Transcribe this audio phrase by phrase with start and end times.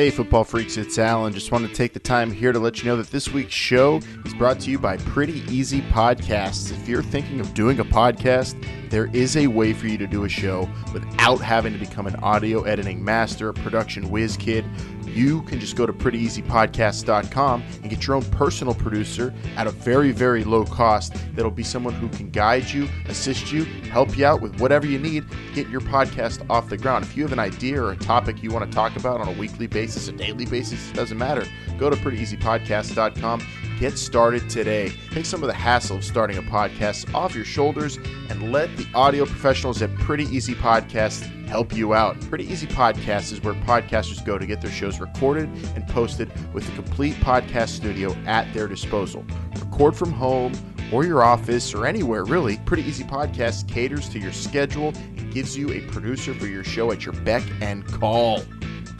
[0.00, 1.34] Hey, football freaks, it's Alan.
[1.34, 4.00] Just want to take the time here to let you know that this week's show
[4.24, 6.72] is brought to you by Pretty Easy Podcasts.
[6.72, 8.56] If you're thinking of doing a podcast,
[8.88, 12.16] there is a way for you to do a show without having to become an
[12.16, 14.64] audio editing master, a production whiz kid.
[15.06, 20.12] You can just go to prettyeasypodcast.com and get your own personal producer at a very,
[20.12, 21.14] very low cost.
[21.34, 24.98] That'll be someone who can guide you, assist you, help you out with whatever you
[24.98, 27.04] need to get your podcast off the ground.
[27.04, 29.32] If you have an idea or a topic you want to talk about on a
[29.32, 31.46] weekly basis, a daily basis, it doesn't matter.
[31.78, 33.42] Go to prettyeasypodcast.com.
[33.78, 34.92] Get started today.
[35.10, 37.96] Take some of the hassle of starting a podcast off your shoulders
[38.28, 42.20] and let the audio professionals at Pretty Easy Podcasts help you out.
[42.28, 46.68] Pretty Easy Podcasts is where podcasters go to get their shows recorded and posted with
[46.68, 49.24] a complete podcast studio at their disposal.
[49.58, 50.52] Record from home
[50.92, 52.58] or your office or anywhere really.
[52.58, 56.92] Pretty Easy Podcasts caters to your schedule and gives you a producer for your show
[56.92, 58.42] at your beck and call.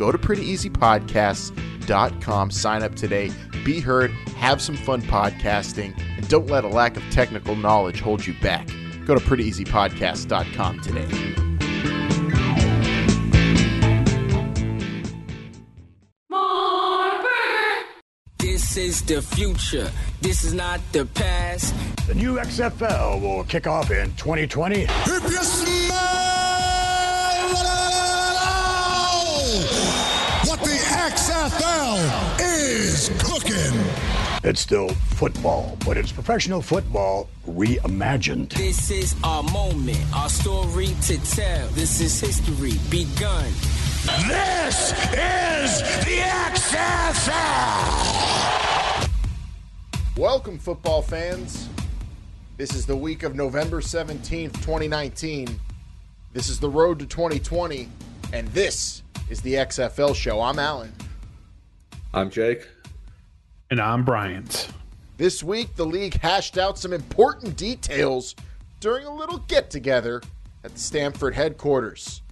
[0.00, 3.30] Go to prettyeasypodcasts.com, sign up today,
[3.66, 8.27] be heard, have some fun podcasting, and don't let a lack of technical knowledge hold
[8.27, 8.66] you back.
[9.05, 11.05] Go to prettyeasypodcast.com today.
[18.38, 19.91] This is the future.
[20.22, 21.75] This is not the past.
[22.06, 24.80] The new XFL will kick off in 2020.
[24.80, 26.30] If you smell
[31.41, 33.72] XFL is cooking.
[34.44, 38.52] It's still football, but it's professional football reimagined.
[38.52, 41.66] This is our moment, our story to tell.
[41.69, 43.47] This is history begun.
[44.28, 47.30] This is the XFL.
[50.19, 51.70] Welcome, football fans.
[52.58, 55.58] This is the week of November 17th, 2019.
[56.34, 57.88] This is the road to 2020,
[58.34, 60.42] and this is the XFL show.
[60.42, 60.92] I'm Alan.
[62.12, 62.66] I'm Jake.
[63.70, 64.69] And I'm Bryant.
[65.16, 68.34] This week, the league hashed out some important details
[68.81, 70.21] during a little get together
[70.65, 72.22] at the Stamford headquarters.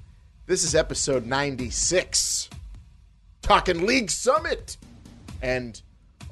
[0.47, 2.51] This is episode 96.
[3.41, 4.79] Talking League Summit
[5.43, 5.81] and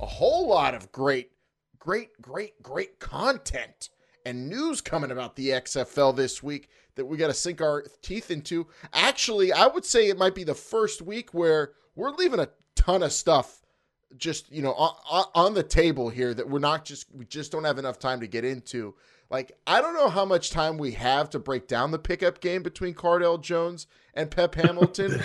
[0.01, 1.31] a whole lot of great,
[1.79, 3.91] great, great, great content
[4.25, 8.33] and news coming about the XFL this week that we got to sink our teeth
[8.33, 8.67] into.
[8.93, 13.03] Actually, I would say it might be the first week where we're leaving a ton
[13.03, 13.61] of stuff
[14.17, 17.65] just you know on, on, the table here that we're not just we just don't
[17.65, 18.95] have enough time to get into
[19.31, 22.63] like i don't know how much time we have to break down the pickup game
[22.63, 25.21] between cardale jones and pep hamilton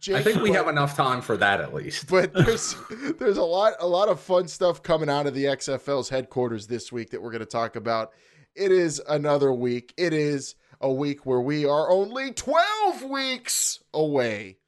[0.00, 2.06] Jake, I think we but, have enough time for that at least.
[2.08, 2.76] But there's
[3.18, 6.92] there's a lot a lot of fun stuff coming out of the XFL's headquarters this
[6.92, 8.12] week that we're going to talk about.
[8.54, 9.94] It is another week.
[9.96, 14.58] It is a week where we are only 12 weeks away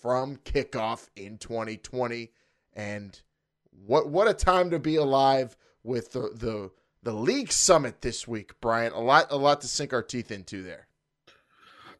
[0.00, 2.30] from kickoff in 2020
[2.74, 3.20] and
[3.86, 6.70] what what a time to be alive with the the
[7.02, 8.92] the league summit this week, Brian.
[8.92, 10.86] A lot a lot to sink our teeth into there.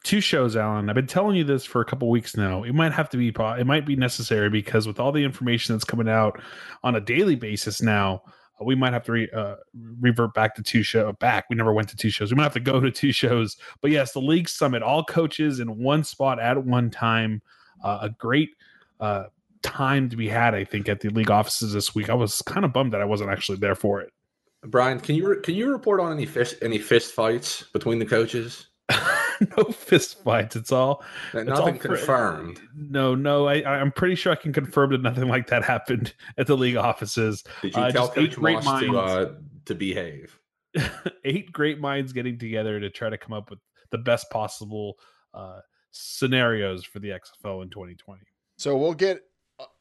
[0.04, 0.88] Two shows, Alan.
[0.88, 2.62] I've been telling you this for a couple weeks now.
[2.62, 5.84] It might have to be it might be necessary because with all the information that's
[5.84, 6.40] coming out
[6.82, 8.22] on a daily basis now,
[8.60, 9.56] uh, we might have to re, uh,
[10.00, 11.46] revert back to two show back.
[11.50, 12.30] We never went to two shows.
[12.30, 13.56] We might have to go to two shows.
[13.80, 17.42] But yes, the league summit, all coaches in one spot at one time.
[17.82, 18.50] Uh, a great
[19.00, 19.24] uh,
[19.62, 22.10] time to be had, I think, at the league offices this week.
[22.10, 24.12] I was kind of bummed that I wasn't actually there for it.
[24.62, 28.66] Brian, can you can you report on any fist any fist fights between the coaches?
[29.56, 30.56] no fist fights.
[30.56, 32.60] It's all nothing it's all confirmed.
[32.74, 33.46] no, no.
[33.46, 36.76] I, I'm pretty sure I can confirm that nothing like that happened at the league
[36.76, 37.44] offices.
[37.62, 39.32] Did you uh, tell Coach Moss to uh,
[39.66, 40.40] to behave?
[41.24, 44.98] eight great minds getting together to try to come up with the best possible
[45.34, 45.60] uh,
[45.98, 48.22] scenarios for the XFL in 2020.
[48.56, 49.24] So we'll get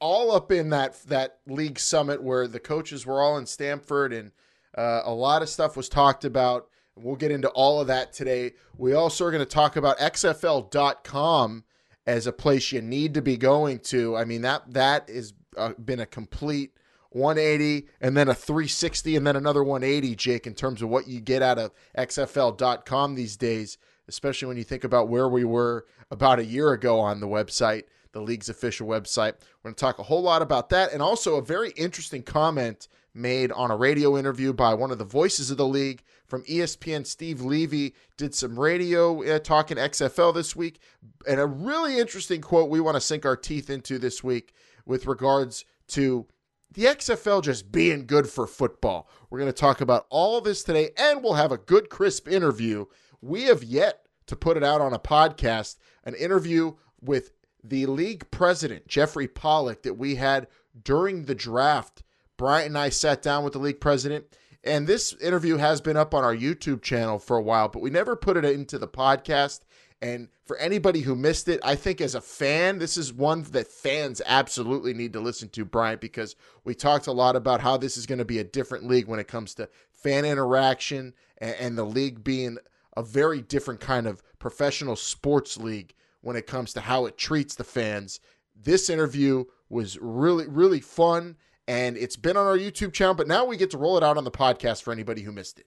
[0.00, 4.32] all up in that that league summit where the coaches were all in Stamford and
[4.76, 6.68] uh, a lot of stuff was talked about.
[6.96, 8.54] We'll get into all of that today.
[8.76, 11.64] We also are going to talk about XFL.com
[12.06, 14.16] as a place you need to be going to.
[14.16, 16.72] I mean that that has uh, been a complete
[17.10, 21.20] 180 and then a 360 and then another 180, Jake, in terms of what you
[21.20, 23.78] get out of XFL.com these days,
[24.08, 27.84] especially when you think about where we were about a year ago on the website
[28.12, 29.34] the league's official website.
[29.62, 32.88] We're going to talk a whole lot about that and also a very interesting comment
[33.14, 37.06] made on a radio interview by one of the voices of the league from ESPN.
[37.06, 40.80] Steve Levy did some radio uh, talking XFL this week,
[41.26, 44.52] and a really interesting quote we want to sink our teeth into this week
[44.86, 46.26] with regards to
[46.72, 49.08] the XFL just being good for football.
[49.30, 52.28] We're going to talk about all of this today, and we'll have a good, crisp
[52.28, 52.84] interview.
[53.20, 57.32] We have yet to put it out on a podcast, an interview with
[57.62, 60.46] the league president, Jeffrey Pollack, that we had
[60.82, 62.02] during the draft.
[62.36, 64.26] Bryant and I sat down with the league president,
[64.62, 67.90] and this interview has been up on our YouTube channel for a while, but we
[67.90, 69.60] never put it into the podcast.
[70.00, 73.66] And for anybody who missed it, I think as a fan, this is one that
[73.66, 77.96] fans absolutely need to listen to, Bryant, because we talked a lot about how this
[77.96, 81.78] is going to be a different league when it comes to fan interaction and, and
[81.78, 82.58] the league being
[82.98, 87.54] a very different kind of professional sports league when it comes to how it treats
[87.54, 88.18] the fans.
[88.60, 91.36] This interview was really, really fun,
[91.68, 94.16] and it's been on our YouTube channel, but now we get to roll it out
[94.16, 95.66] on the podcast for anybody who missed it.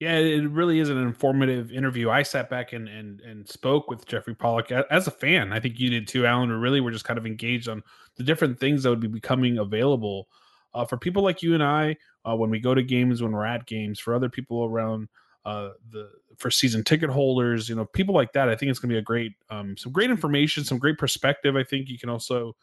[0.00, 2.10] Yeah, it really is an informative interview.
[2.10, 5.52] I sat back and and and spoke with Jeffrey Pollack as a fan.
[5.52, 6.48] I think you did too, Alan.
[6.48, 7.84] We really were just kind of engaged on
[8.16, 10.26] the different things that would be becoming available
[10.74, 13.46] uh, for people like you and I uh, when we go to games, when we're
[13.46, 15.08] at games, for other people around
[15.44, 18.48] uh, the for season ticket holders, you know, people like that.
[18.48, 21.56] I think it's going to be a great, um, some great information, some great perspective.
[21.56, 22.56] I think you can also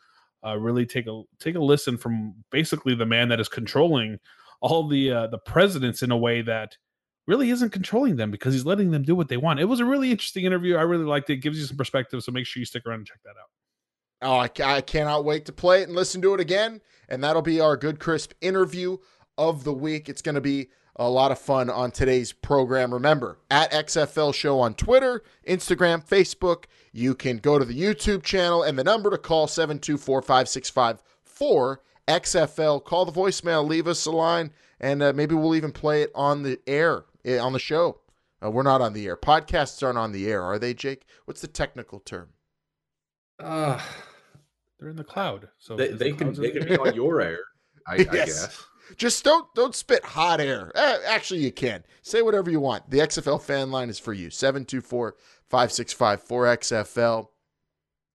[0.45, 4.19] uh, really take a take a listen from basically the man that is controlling
[4.61, 6.75] all the uh, the presidents in a way that
[7.27, 9.59] really isn't controlling them because he's letting them do what they want.
[9.59, 10.75] It was a really interesting interview.
[10.75, 11.33] I really liked it.
[11.33, 12.23] it gives you some perspective.
[12.23, 13.49] So make sure you stick around and check that out.
[14.23, 16.81] Oh, I, I cannot wait to play it and listen to it again.
[17.09, 18.97] And that'll be our good, crisp interview
[19.37, 20.09] of the week.
[20.09, 22.93] It's going to be a lot of fun on today's program.
[22.93, 26.65] Remember, at XFL Show on Twitter, Instagram, Facebook.
[26.93, 31.01] You can go to the YouTube channel and the number to call 724 565
[32.07, 32.83] 4XFL.
[32.83, 36.43] Call the voicemail, leave us a line, and uh, maybe we'll even play it on
[36.43, 37.99] the air, eh, on the show.
[38.43, 39.15] Uh, we're not on the air.
[39.15, 41.05] Podcasts aren't on the air, are they, Jake?
[41.25, 42.29] What's the technical term?
[43.39, 43.79] Uh,
[44.79, 45.49] They're in the cloud.
[45.59, 47.39] So they, is the can they can be on your air,
[47.87, 48.11] I, I Yes.
[48.11, 48.65] guess.
[48.97, 50.71] Just don't don't spit hot air.
[50.75, 52.89] Eh, actually, you can say whatever you want.
[52.89, 57.27] The XFL fan line is for you 724-565-4XFL.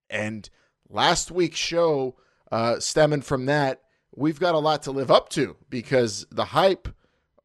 [0.09, 0.49] And
[0.89, 2.17] last week's show,
[2.53, 3.83] uh, stemming from that,
[4.15, 6.89] we've got a lot to live up to because the hype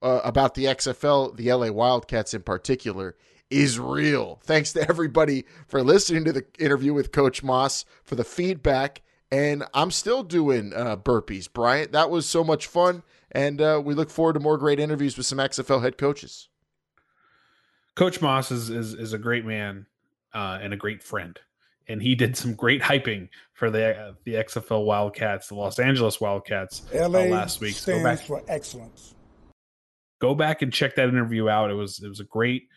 [0.02, 3.16] uh, about the XFL, the LA Wildcats in particular,
[3.50, 4.40] is real.
[4.44, 9.02] Thanks to everybody for listening to the interview with Coach Moss for the feedback.
[9.32, 11.94] And I'm still doing uh, burpees, Bryant.
[11.94, 13.04] That was so much fun.
[13.32, 16.50] And uh, we look forward to more great interviews with some XFL head coaches.
[17.96, 19.86] Coach Moss is is, is a great man
[20.34, 21.40] uh, and a great friend,
[21.88, 26.22] and he did some great hyping for the uh, the XFL Wildcats, the Los Angeles
[26.22, 27.76] Wildcats uh, LA last week.
[27.76, 29.14] So go stands back, for excellence.
[30.20, 31.70] go back and check that interview out.
[31.70, 32.68] It was it was a great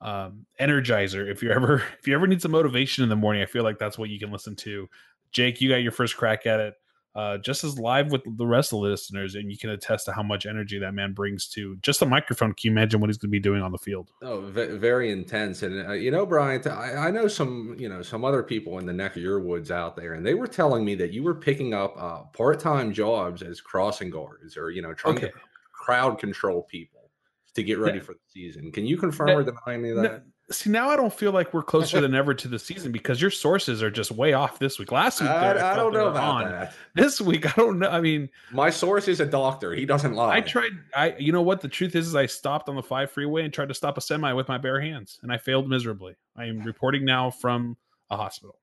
[0.00, 1.30] um, energizer.
[1.30, 3.78] If you ever if you ever need some motivation in the morning, I feel like
[3.78, 4.88] that's what you can listen to.
[5.32, 6.74] Jake, you got your first crack at it.
[7.14, 10.12] Uh, just as live with the rest of the listeners, and you can attest to
[10.12, 12.54] how much energy that man brings to just a microphone.
[12.54, 14.08] Can you imagine what he's going to be doing on the field?
[14.22, 15.62] Oh, ve- very intense.
[15.62, 18.86] And uh, you know, Brian, I, I know some, you know, some other people in
[18.86, 21.34] the neck of your woods out there, and they were telling me that you were
[21.34, 25.26] picking up uh, part-time jobs as crossing guards, or you know, trying Okay.
[25.28, 25.32] to
[25.74, 27.10] crowd control people
[27.54, 28.04] to get ready Yeah.
[28.04, 28.72] for the season.
[28.72, 30.22] Can you confirm No- or deny any of No, that?
[30.52, 33.30] See, now I don't feel like we're closer than ever to the season because your
[33.30, 34.92] sources are just way off this week.
[34.92, 36.50] Last week, I, they- I don't know about on.
[36.52, 36.74] that.
[36.94, 37.88] This week, I don't know.
[37.88, 39.72] I mean, My source is a doctor.
[39.74, 40.36] He doesn't lie.
[40.36, 40.70] I tried.
[40.94, 41.60] I, you know what?
[41.60, 44.00] The truth is, is I stopped on the five freeway and tried to stop a
[44.00, 46.14] semi with my bare hands, and I failed miserably.
[46.36, 47.76] I am reporting now from
[48.10, 48.58] a hospital.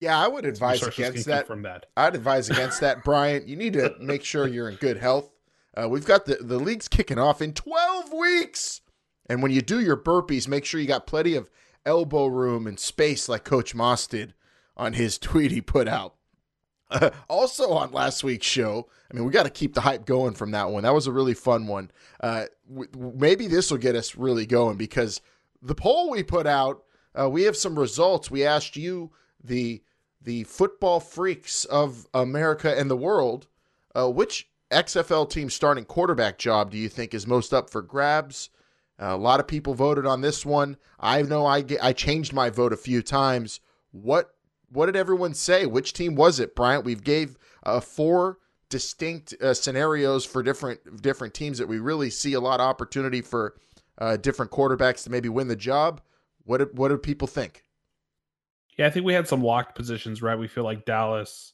[0.00, 1.46] Yeah, I would advise against that.
[1.46, 1.86] confirm that.
[1.96, 3.46] I'd advise against that, Bryant.
[3.46, 5.30] You need to make sure you're in good health.
[5.74, 8.81] Uh, we've got the, the league's kicking off in 12 weeks.
[9.32, 11.48] And when you do your burpees, make sure you got plenty of
[11.86, 14.34] elbow room and space like Coach Moss did
[14.76, 16.16] on his tweet he put out.
[16.90, 20.34] Uh, also on last week's show, I mean, we got to keep the hype going
[20.34, 20.82] from that one.
[20.82, 21.90] That was a really fun one.
[22.20, 25.22] Uh, w- maybe this will get us really going because
[25.62, 26.82] the poll we put out,
[27.18, 28.30] uh, we have some results.
[28.30, 29.12] We asked you,
[29.42, 29.82] the
[30.20, 33.46] the football freaks of America and the world,
[33.94, 38.50] uh, which XFL team starting quarterback job do you think is most up for grabs?
[39.02, 40.76] Uh, a lot of people voted on this one.
[41.00, 43.58] I know I ge- I changed my vote a few times.
[43.90, 44.34] What
[44.70, 45.66] what did everyone say?
[45.66, 46.84] Which team was it, Bryant?
[46.84, 52.34] We've gave uh, four distinct uh, scenarios for different different teams that we really see
[52.34, 53.56] a lot of opportunity for
[53.98, 56.00] uh, different quarterbacks to maybe win the job.
[56.44, 57.64] What did, what do people think?
[58.78, 60.38] Yeah, I think we had some locked positions, right?
[60.38, 61.52] We feel like Dallas,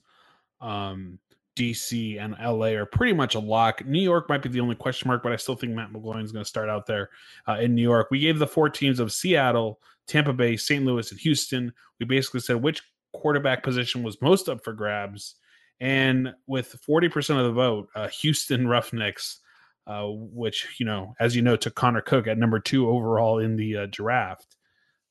[0.60, 1.18] um,
[1.58, 3.84] DC, and LA are pretty much a lock.
[3.84, 6.32] New York might be the only question mark, but I still think Matt McGloin is
[6.32, 7.10] going to start out there
[7.48, 8.08] uh, in New York.
[8.10, 10.84] We gave the four teams of Seattle, Tampa Bay, St.
[10.84, 11.72] Louis, and Houston.
[11.98, 15.34] We basically said which quarterback position was most up for grabs.
[15.80, 19.40] And with 40% of the vote, uh, Houston Roughnecks,
[19.86, 23.56] uh, which, you know, as you know, took Connor Cook at number two overall in
[23.56, 24.56] the uh, draft.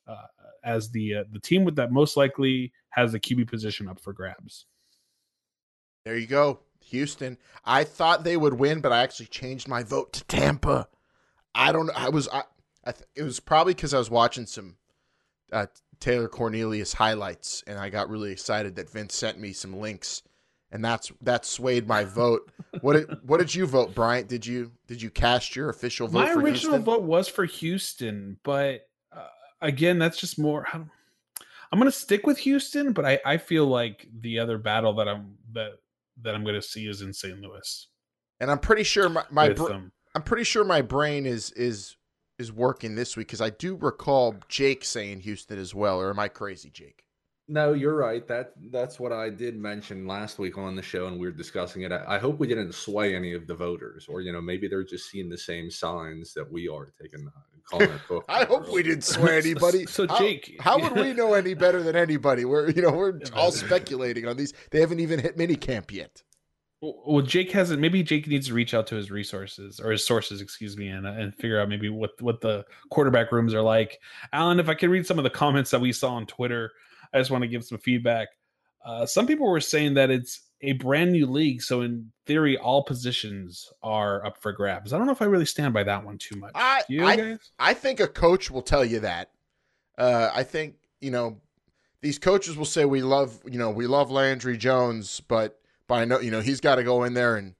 [0.07, 0.15] Uh,
[0.63, 4.13] as the uh, the team with that most likely has the QB position up for
[4.13, 4.65] grabs.
[6.07, 7.37] There you go, Houston.
[7.65, 10.87] I thought they would win, but I actually changed my vote to Tampa.
[11.53, 11.87] I don't.
[11.87, 11.93] Know.
[11.97, 12.29] I was.
[12.29, 12.43] I.
[12.85, 14.77] I th- it was probably because I was watching some
[15.51, 15.65] uh,
[15.99, 20.23] Taylor Cornelius highlights, and I got really excited that Vince sent me some links,
[20.71, 22.53] and that's that swayed my vote.
[22.79, 24.29] what did What did you vote, Bryant?
[24.29, 26.19] Did you Did you cast your official vote?
[26.19, 26.83] My original Houston?
[26.85, 29.27] vote was for Houston, but uh,
[29.59, 30.65] again, that's just more.
[30.71, 30.89] I don't-
[31.69, 35.09] I'm going to stick with Houston, but I, I feel like the other battle that
[35.09, 35.79] I'm that
[36.21, 37.39] that I'm going to see is in St.
[37.39, 37.89] Louis.
[38.39, 41.51] and I'm pretty sure my, my with, br- um, I'm pretty sure my brain is
[41.51, 41.95] is
[42.39, 45.99] is working this week because I do recall Jake saying Houston as well.
[45.99, 47.03] Or am I crazy, Jake?
[47.47, 48.27] No, you're right.
[48.27, 51.83] That that's what I did mention last week on the show, and we were discussing
[51.83, 51.91] it.
[51.91, 54.83] I, I hope we didn't sway any of the voters, or you know, maybe they're
[54.83, 57.27] just seeing the same signs that we are taking.
[57.69, 58.25] Calling it Cook.
[58.29, 59.85] I hope we didn't swear anybody.
[59.85, 62.45] So, How- Jake- how, would we know any better than anybody?
[62.45, 64.53] We're you know we're all speculating on these.
[64.71, 66.23] They haven't even hit minicamp yet.
[66.79, 67.81] Well, Jake hasn't.
[67.81, 71.07] Maybe Jake needs to reach out to his resources or his sources, excuse me, and
[71.07, 73.99] and figure out maybe what what the quarterback rooms are like.
[74.31, 76.71] Alan, if I can read some of the comments that we saw on Twitter,
[77.13, 78.27] I just want to give some feedback.
[78.87, 82.83] Uh, some people were saying that it's a brand new league, so in theory, all
[82.83, 84.93] positions are up for grabs.
[84.93, 86.53] I don't know if I really stand by that one too much.
[86.55, 87.51] I you I, guys?
[87.59, 89.31] I think a coach will tell you that.
[89.97, 91.41] Uh, I think you know
[92.01, 96.21] these coaches will say we love you know we love Landry Jones, but by no
[96.21, 97.55] you know he's got to go in there and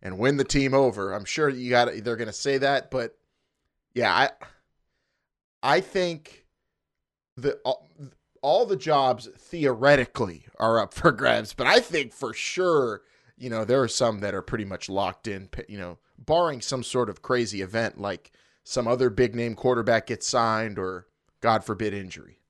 [0.00, 1.12] and win the team over.
[1.12, 3.18] I'm sure you got they're going to say that, but
[3.94, 4.30] yeah, I
[5.60, 6.46] I think
[7.36, 7.58] the
[8.42, 13.02] all, the jobs theoretically are up for grabs, but I think for sure
[13.38, 15.48] you know there are some that are pretty much locked in.
[15.68, 18.32] You know, barring some sort of crazy event like
[18.64, 21.06] some other big name quarterback gets signed or
[21.40, 22.40] God forbid injury.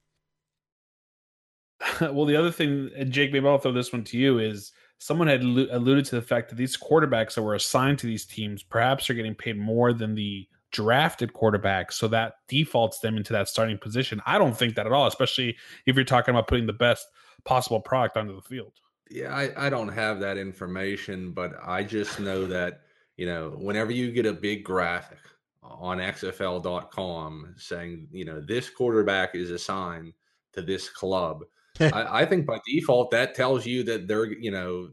[2.01, 5.43] well, the other thing, Jake, maybe I'll throw this one to you, is someone had
[5.43, 9.15] alluded to the fact that these quarterbacks that were assigned to these teams perhaps are
[9.15, 11.95] getting paid more than the drafted quarterbacks.
[11.95, 14.21] So that defaults them into that starting position.
[14.27, 15.57] I don't think that at all, especially
[15.87, 17.07] if you're talking about putting the best
[17.45, 18.73] possible product onto the field.
[19.11, 22.83] Yeah, I, I don't have that information, but I just know that,
[23.17, 25.21] you know, whenever you get a big graphic
[25.63, 30.13] on XFL.com saying, you know, this quarterback is assigned
[30.53, 31.45] to this club,
[31.81, 34.91] I, I think by default that tells you that they're, you know,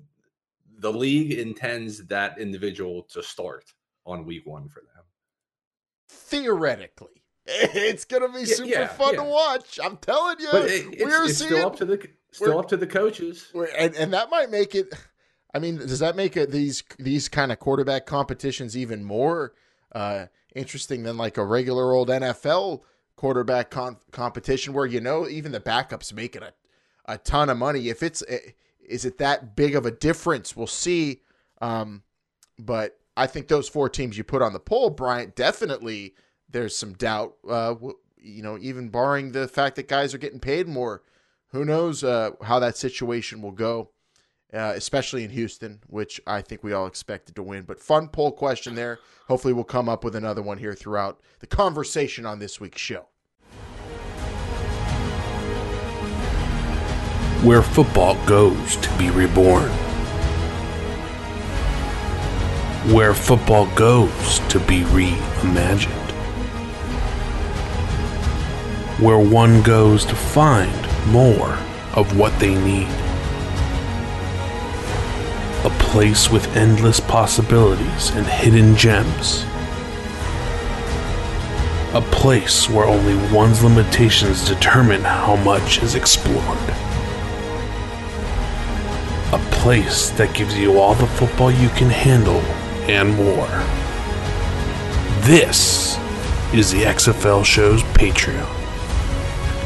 [0.80, 3.74] the league intends that individual to start
[4.06, 4.95] on week one for them.
[6.08, 9.80] Theoretically, it's gonna be super yeah, fun to watch.
[9.84, 12.88] I'm telling you, it, it's, we're seeing, still up to the still up to the
[12.88, 13.52] coaches.
[13.78, 14.94] and and that might make it.
[15.54, 19.54] I mean, does that make it these these kind of quarterback competitions even more
[19.94, 22.82] uh, interesting than like a regular old NFL
[23.16, 26.52] quarterback con- competition where you know even the backups making a
[27.06, 27.90] a ton of money?
[27.90, 28.40] If it's eh,
[28.88, 30.56] is it that big of a difference?
[30.56, 31.22] We'll see.
[31.62, 32.04] Um,
[32.60, 36.16] but I think those four teams you put on the poll, Bryant, definitely
[36.50, 37.36] there's some doubt.
[37.48, 37.76] Uh,
[38.18, 41.04] you know, even barring the fact that guys are getting paid more,
[41.52, 43.92] who knows uh, how that situation will go,
[44.54, 47.64] uh, especially in Houston, which I think we all expected to win.
[47.64, 49.00] But fun poll question there.
[49.28, 53.08] Hopefully, we'll come up with another one here throughout the conversation on this week's show.
[57.46, 59.72] where football goes to be reborn.
[62.94, 65.90] Where football goes to be reimagined.
[69.00, 70.72] Where one goes to find
[71.08, 71.58] more
[71.94, 72.88] of what they need.
[75.66, 79.46] A place with endless possibilities and hidden gems.
[81.96, 86.76] A place where only one's limitations determine how much is explored
[89.34, 92.42] a place that gives you all the football you can handle
[92.88, 93.48] and more.
[95.26, 95.98] This
[96.54, 98.46] is the XFL Show's Patreon,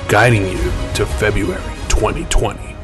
[0.07, 2.75] guiding you to February 2020.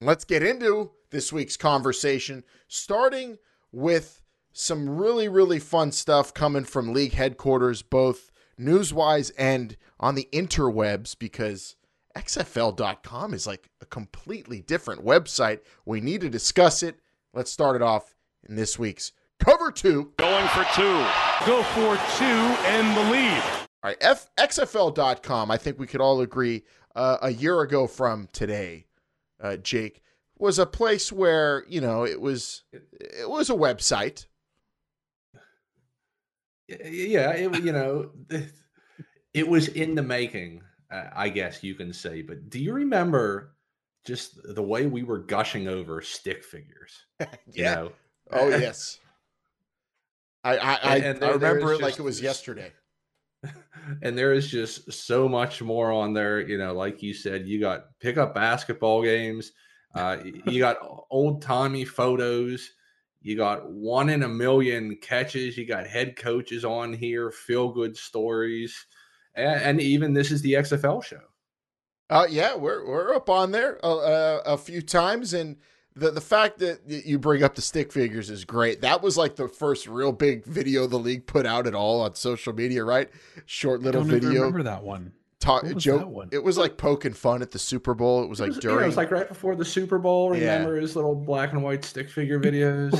[0.00, 3.38] Let's get into this week's conversation, starting
[3.72, 4.22] with
[4.52, 11.18] some really, really fun stuff coming from league headquarters, both newswise and on the interwebs,
[11.18, 11.76] because
[12.16, 15.60] XFL.com is like a completely different website.
[15.86, 17.00] We need to discuss it.
[17.34, 18.14] Let's start it off
[18.48, 20.12] in this week's cover two.
[20.18, 21.06] Going for two.
[21.46, 23.42] Go for two and the lead.
[23.84, 26.62] All right, F- XFL.com, I think we could all agree,
[26.94, 28.86] uh, a year ago from today,
[29.40, 30.02] uh, Jake,
[30.38, 34.26] was a place where, you know, it was it was a website.
[36.68, 38.10] yeah, it, you know,
[39.34, 40.62] it was in the making,
[41.14, 42.22] I guess you can say.
[42.22, 43.56] But do you remember
[44.04, 47.00] just the way we were gushing over stick figures?
[47.54, 47.74] You Yeah.
[47.74, 47.92] know?
[48.30, 48.98] Oh yes.
[50.44, 52.72] I I, I, And I remember it like it was yesterday.
[54.02, 56.40] and there is just so much more on there.
[56.40, 59.52] You know, like you said, you got pickup basketball games,
[59.94, 60.78] uh, you got
[61.10, 62.70] old timey photos,
[63.20, 67.96] you got one in a million catches, you got head coaches on here, feel good
[67.96, 68.86] stories,
[69.34, 71.20] and, and even this is the XFL show.
[72.10, 75.56] Uh, yeah, we're we're up on there a, a, a few times, and
[75.94, 78.82] the the fact that you bring up the stick figures is great.
[78.82, 82.14] That was like the first real big video the league put out at all on
[82.14, 83.08] social media, right?
[83.46, 84.40] Short little Don't even video.
[84.42, 85.12] remember that one.
[85.42, 85.98] Talk What was joke.
[86.00, 86.28] that one?
[86.32, 88.22] It was like poking fun at the Super Bowl.
[88.22, 88.84] It was It like was, you know, during.
[88.84, 90.36] it was like right before the Super Bowl.
[90.36, 90.52] Yeah.
[90.58, 92.92] Remember his little black and white stick figure videos?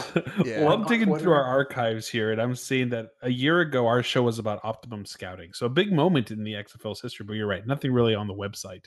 [0.45, 0.61] Yeah.
[0.65, 1.23] well, I'm digging Twitter.
[1.23, 4.61] through our archives here, and I'm seeing that a year ago our show was about
[4.65, 5.53] optimum scouting.
[5.53, 7.25] So a big moment in the XFL's history.
[7.25, 8.87] But you're right, nothing really on the website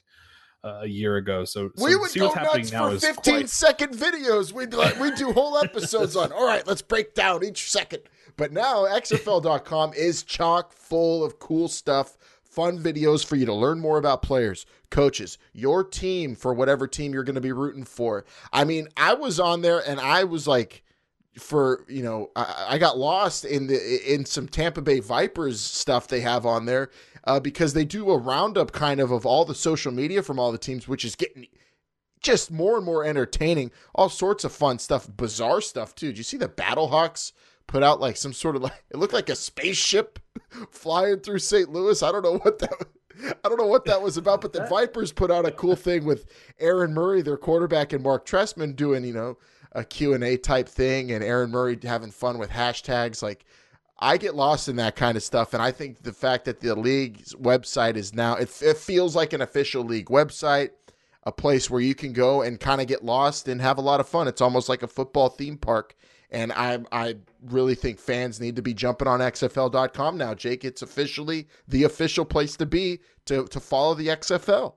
[0.63, 1.45] uh, a year ago.
[1.45, 3.93] So, so we would see go what's happening nuts now for is 15 quite- second
[3.93, 4.51] videos.
[4.51, 6.31] We'd like we'd do whole episodes on.
[6.33, 8.01] All right, let's break down each second.
[8.37, 12.17] But now XFL.com is chock full of cool stuff,
[12.55, 17.13] fun videos for you to learn more about players, coaches, your team for whatever team
[17.13, 18.25] you're going to be rooting for.
[18.53, 20.83] I mean, I was on there and I was like
[21.37, 26.07] for you know I, I got lost in the in some Tampa Bay Vipers stuff
[26.07, 26.89] they have on there
[27.25, 30.51] uh, because they do a roundup kind of of all the social media from all
[30.51, 31.47] the teams, which is getting
[32.21, 33.71] just more and more entertaining.
[33.93, 36.07] All sorts of fun stuff, bizarre stuff too.
[36.07, 37.33] Did you see the Battlehawks
[37.67, 40.19] put out like some sort of like it looked like a spaceship
[40.71, 41.69] flying through St.
[41.69, 42.01] Louis?
[42.01, 42.87] I don't know what that.
[43.45, 46.03] I don't know what that was about, but the Vipers put out a cool thing
[46.03, 46.25] with
[46.59, 49.37] Aaron Murray, their quarterback, and Marc Trestman doing you know
[49.75, 53.45] a Q&A type thing and Aaron Murray having fun with hashtags like
[53.99, 56.73] I get lost in that kind of stuff and I think the fact that the
[56.75, 60.69] league's website is now it, it feels like an official league website
[61.23, 63.99] a place where you can go and kind of get lost and have a lot
[63.99, 65.95] of fun it's almost like a football theme park
[66.35, 70.81] and I I really think fans need to be jumping on xfl.com now Jake it's
[70.81, 74.73] officially the official place to be to to follow the XFL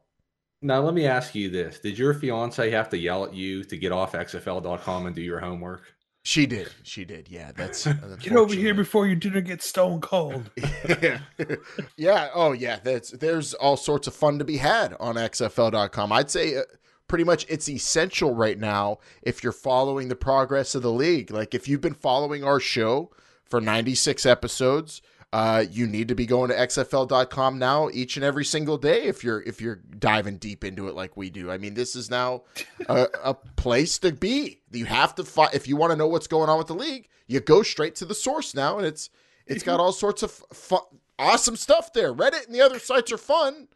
[0.61, 3.77] now, let me ask you this: Did your fiance have to yell at you to
[3.77, 5.85] get off XFL.com and do your homework?
[6.29, 7.87] she did she did yeah that's
[8.21, 10.51] Get over here before your dinner gets stone cold.
[11.03, 11.21] yeah.
[11.97, 12.29] yeah.
[12.35, 12.81] Oh, yeah.
[12.83, 16.13] That's there's all sorts of fun to be had on XFL.com.
[16.13, 16.63] I'd say uh,
[17.09, 21.31] pretty much it's essential right now if you're following the progress of the league.
[21.31, 23.11] Like if you've been following our show
[23.45, 28.45] for 96 episodes, uh, you need to be going to XFL.com now each and every
[28.45, 31.51] single day if you're if you're diving deep into it like we do.
[31.51, 32.45] I mean, this is now
[32.89, 34.61] a, a place to be.
[34.71, 37.09] You have to if you want to know what's going on with the league.
[37.27, 39.11] You go straight to the source now, and it's
[39.47, 40.81] it's got all sorts of fun,
[41.19, 42.15] awesome stuff there.
[42.15, 43.69] Reddit and the other sites are fun,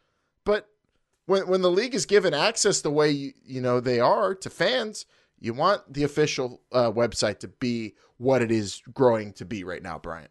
[1.25, 4.49] when when the league is given access the way you, you know they are to
[4.49, 5.05] fans,
[5.39, 9.83] you want the official uh, website to be what it is growing to be right
[9.83, 10.29] now, Brian.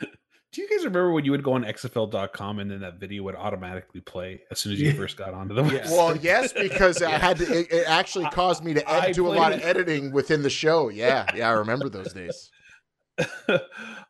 [0.00, 3.34] Do you guys remember when you would go on XFL.com and then that video would
[3.34, 4.94] automatically play as soon as you Yeah.
[4.94, 5.90] first got onto the website?
[5.90, 7.44] Well, yes, because I had to.
[7.44, 10.88] It, it actually caused me to ed- do a lot of editing within the show.
[10.88, 12.50] Yeah, yeah, I remember those days.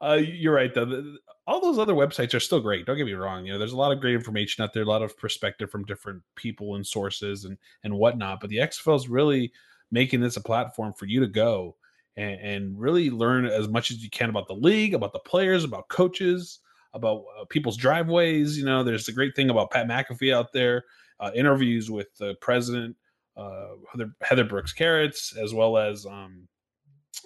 [0.01, 1.17] uh, you're right though.
[1.47, 2.87] All those other websites are still great.
[2.87, 3.47] Don't get me wrong.
[3.47, 5.85] You know, there's a lot of great information out there, a lot of perspective from
[5.85, 8.41] different people and sources and and whatnot.
[8.41, 9.53] But the XFL is really
[9.91, 11.77] making this a platform for you to go
[12.17, 15.65] and, and really learn as much as you can about the league, about the players,
[15.65, 16.61] about coaches,
[16.95, 18.59] about uh, people's driveways.
[18.59, 20.85] You know, there's a great thing about Pat McAfee out there,
[21.21, 22.97] uh, interviews with the president,
[23.37, 26.49] uh, Heather, Heather Brooks Carrots, as well as um,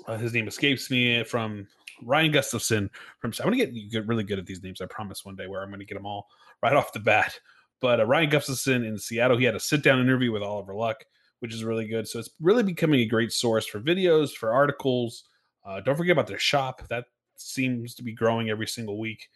[0.07, 1.66] uh, his name escapes me from
[2.03, 3.33] Ryan Gustafson from.
[3.38, 4.81] I'm gonna get you get really good at these names.
[4.81, 6.29] I promise one day where I'm gonna get them all
[6.62, 7.38] right off the bat.
[7.81, 11.05] But uh, Ryan Gustafson in Seattle, he had a sit down interview with Oliver Luck,
[11.40, 12.07] which is really good.
[12.07, 15.24] So it's really becoming a great source for videos, for articles.
[15.64, 16.87] Uh, don't forget about their shop.
[16.88, 17.05] That
[17.37, 19.29] seems to be growing every single week.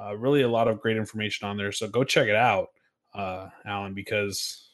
[0.00, 1.70] Uh, really, a lot of great information on there.
[1.70, 2.68] So go check it out,
[3.14, 4.70] uh, Alan, because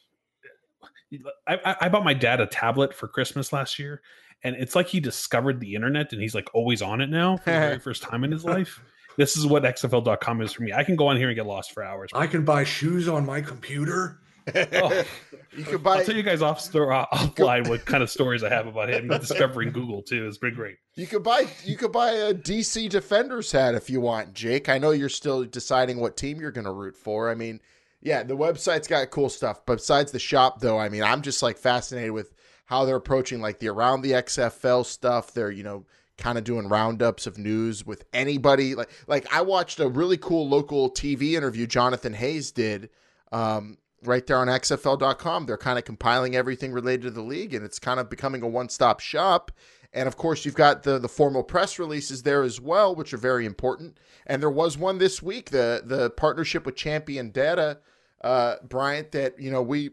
[1.47, 4.01] I, I, I bought my dad a tablet for Christmas last year,
[4.43, 7.51] and it's like he discovered the internet and he's like always on it now for
[7.51, 8.81] the very first time in his life.
[9.17, 10.71] This is what XFL.com is for me.
[10.71, 12.09] I can go on here and get lost for hours.
[12.13, 14.19] I can buy shoes on my computer.
[14.55, 15.03] Oh,
[15.57, 18.49] You can buy I'll tell you guys off store offline what kind of stories I
[18.49, 20.27] have about him discovering Google too.
[20.27, 20.77] It's been great.
[20.95, 24.69] You could buy you could buy a DC Defenders hat if you want, Jake.
[24.69, 27.29] I know you're still deciding what team you're going to root for.
[27.29, 27.59] I mean,
[28.01, 29.65] yeah, the website's got cool stuff.
[29.65, 32.31] Besides the shop, though, I mean, I'm just like fascinated with
[32.69, 35.33] how they're approaching like the around the XFL stuff.
[35.33, 35.85] They're you know
[36.19, 38.75] kind of doing roundups of news with anybody.
[38.75, 42.91] Like like I watched a really cool local TV interview Jonathan Hayes did
[43.31, 45.47] um, right there on XFL.com.
[45.47, 48.47] They're kind of compiling everything related to the league, and it's kind of becoming a
[48.47, 49.51] one stop shop.
[49.91, 53.17] And of course, you've got the the formal press releases there as well, which are
[53.17, 53.97] very important.
[54.27, 57.79] And there was one this week, the the partnership with Champion Data,
[58.23, 59.11] uh, Bryant.
[59.13, 59.89] That you know we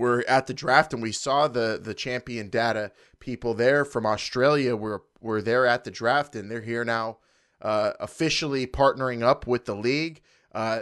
[0.00, 4.74] were at the draft and we saw the the Champion Data people there from Australia.
[4.74, 7.18] Were were there at the draft, and they're here now,
[7.60, 10.22] uh, officially partnering up with the league.
[10.52, 10.80] Uh,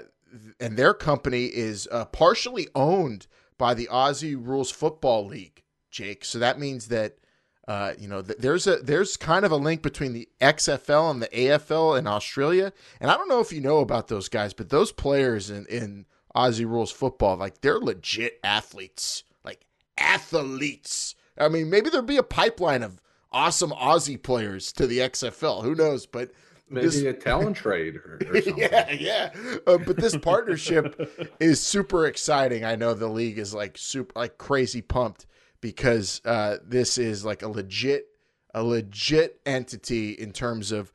[0.61, 3.27] and their company is uh, partially owned
[3.59, 6.25] by the Aussie Rules Football League, Jake.
[6.25, 7.17] So that means that
[7.67, 11.21] uh, you know th- there's a there's kind of a link between the XFL and
[11.21, 12.73] the AFL in Australia.
[13.01, 16.07] And I don't know if you know about those guys, but those players in in
[16.39, 19.67] Aussie Rules Football, like they're legit athletes, like
[19.99, 21.17] athletes.
[21.37, 23.01] I mean, maybe there'd be a pipeline of
[23.33, 25.65] awesome Aussie players to the XFL.
[25.65, 26.07] Who knows?
[26.07, 26.31] But
[26.71, 29.31] maybe this, a talent trade or, or yeah, yeah.
[29.67, 32.65] Uh, but this partnership is super exciting.
[32.65, 35.27] I know the league is like super, like crazy pumped
[35.61, 38.07] because uh, this is like a legit,
[38.55, 40.93] a legit entity in terms of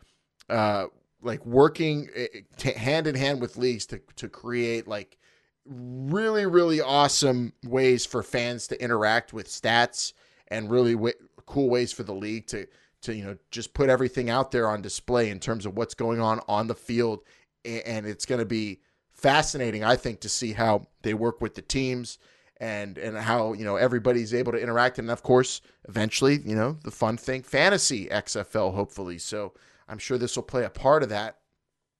[0.49, 0.85] uh,
[1.21, 5.17] like working eh, hand in hand with leagues to to create like
[5.65, 10.13] really really awesome ways for fans to interact with stats
[10.49, 11.13] and really w-
[11.45, 12.67] cool ways for the league to
[13.03, 16.19] to you know just put everything out there on display in terms of what's going
[16.19, 17.19] on on the field.
[17.65, 18.81] And it's going to be
[19.13, 22.17] fascinating i think to see how they work with the teams
[22.57, 24.99] and and how you know everybody's able to interact.
[24.99, 29.17] And of course eventually you know the fun thing fantasy xfl hopefully.
[29.17, 29.53] So
[29.87, 31.37] i'm sure this will play a part of that.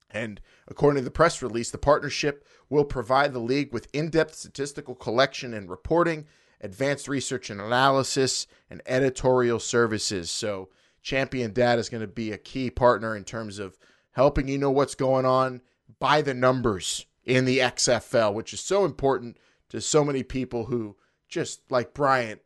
[0.10, 4.96] And according to the press release the partnership will provide the league with in-depth statistical
[4.96, 6.26] collection and reporting
[6.64, 10.32] advanced research and analysis, and editorial services.
[10.32, 10.70] So,
[11.02, 13.78] Champion Data is going to be a key partner in terms of
[14.12, 15.62] helping you know what's going on
[16.00, 19.38] by the numbers in the XFL, which is so important
[19.70, 20.96] to so many people who
[21.28, 22.42] just like Bryant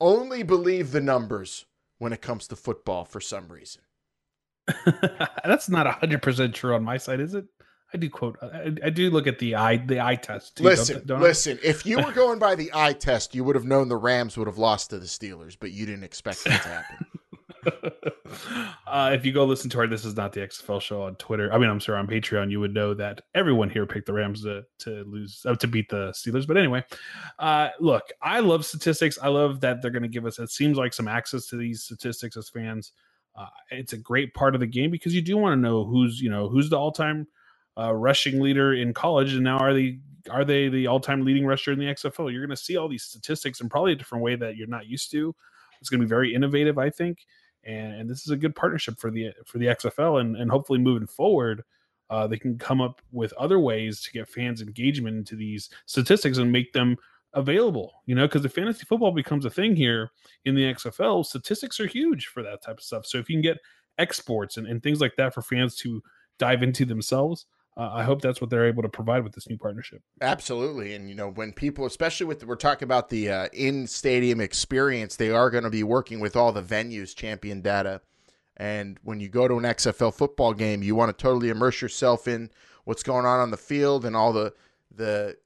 [0.00, 1.66] only believe the numbers
[1.98, 3.82] when it comes to football for some reason.
[5.44, 7.46] That's not 100% true on my side, is it?
[7.92, 8.36] I do quote.
[8.42, 10.56] I, I, do look at the eye the eye test.
[10.56, 11.58] Too, listen, don't, don't listen.
[11.62, 11.66] I?
[11.66, 14.46] If you were going by the eye test, you would have known the Rams would
[14.46, 17.06] have lost to the Steelers, but you didn't expect that to happen.
[18.86, 21.50] uh, if you go listen to our "This Is Not the XFL" show on Twitter,
[21.50, 24.42] I mean, I'm sorry, on Patreon, you would know that everyone here picked the Rams
[24.42, 26.46] to to lose uh, to beat the Steelers.
[26.46, 26.84] But anyway,
[27.38, 29.18] uh, look, I love statistics.
[29.22, 30.38] I love that they're going to give us.
[30.38, 32.92] It seems like some access to these statistics as fans.
[33.34, 36.20] Uh, it's a great part of the game because you do want to know who's
[36.20, 37.26] you know who's the all time
[37.78, 39.98] uh, rushing leader in college, and now are they
[40.30, 42.32] are they the all time leading rusher in the XFL?
[42.32, 44.86] You're going to see all these statistics in probably a different way that you're not
[44.86, 45.34] used to.
[45.80, 47.24] It's going to be very innovative, I think,
[47.64, 50.78] and, and this is a good partnership for the for the XFL, and and hopefully
[50.78, 51.62] moving forward.
[52.10, 56.38] Uh, they can come up with other ways to get fans engagement into these statistics
[56.38, 56.96] and make them
[57.34, 60.10] available you know because if fantasy football becomes a thing here
[60.46, 63.42] in the xfl statistics are huge for that type of stuff so if you can
[63.42, 63.58] get
[63.98, 66.02] exports and, and things like that for fans to
[66.38, 67.44] dive into themselves
[67.78, 70.02] uh, I hope that's what they're able to provide with this new partnership.
[70.20, 74.40] Absolutely, and you know when people, especially with we're talking about the uh, in stadium
[74.40, 78.00] experience, they are going to be working with all the venues, champion data,
[78.56, 82.26] and when you go to an XFL football game, you want to totally immerse yourself
[82.26, 82.50] in
[82.84, 84.52] what's going on on the field and all the
[84.92, 85.36] the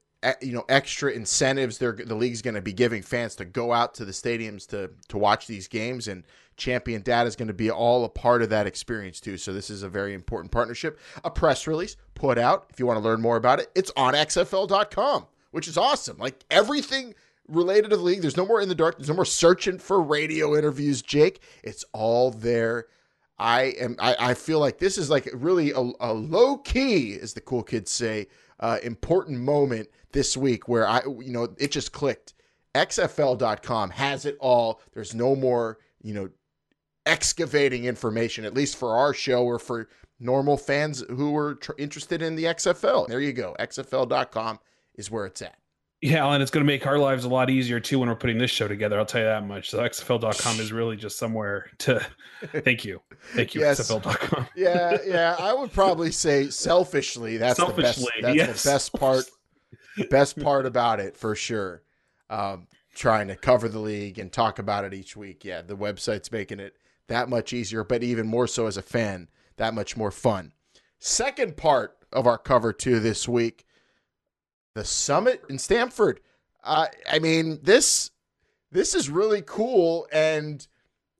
[0.41, 3.93] you know extra incentives they're the league's going to be giving fans to go out
[3.93, 6.23] to the stadiums to to watch these games and
[6.57, 9.37] champion data is going to be all a part of that experience too.
[9.37, 10.99] So this is a very important partnership.
[11.23, 14.13] A press release put out if you want to learn more about it it's on
[14.13, 16.17] xfl.com which is awesome.
[16.17, 17.13] Like everything
[17.47, 20.01] related to the league there's no more in the dark there's no more searching for
[20.01, 21.41] radio interviews jake.
[21.63, 22.87] It's all there.
[23.39, 27.33] I am i, I feel like this is like really a, a low key as
[27.33, 28.27] the cool kids say
[28.63, 32.33] uh, important moment this week where I, you know, it just clicked.
[32.73, 34.81] XFL.com has it all.
[34.93, 36.29] There's no more, you know,
[37.05, 42.21] excavating information, at least for our show or for normal fans who are tr- interested
[42.21, 43.07] in the XFL.
[43.07, 43.53] There you go.
[43.59, 44.59] XFL.com
[44.95, 45.57] is where it's at.
[46.03, 48.37] Yeah, and it's going to make our lives a lot easier too when we're putting
[48.37, 48.99] this show together.
[48.99, 49.69] I'll tell you that much.
[49.69, 52.05] So XFL.com is really just somewhere to.
[52.65, 52.99] Thank you,
[53.35, 53.79] thank you, yes.
[53.79, 54.47] XFL.com.
[54.53, 55.37] yeah, yeah.
[55.39, 58.21] I would probably say selfishly, that's selfishly, the best.
[58.21, 58.63] That's yes.
[58.63, 59.25] the best part
[60.09, 61.83] best part about it for sure.
[62.29, 65.45] Um, trying to cover the league and talk about it each week.
[65.45, 66.73] Yeah, the website's making it
[67.07, 70.51] that much easier, but even more so as a fan, that much more fun.
[70.99, 73.65] Second part of our cover two this week,
[74.75, 76.19] the summit in Stamford.
[76.63, 78.11] Uh, I mean this
[78.73, 80.65] this is really cool, and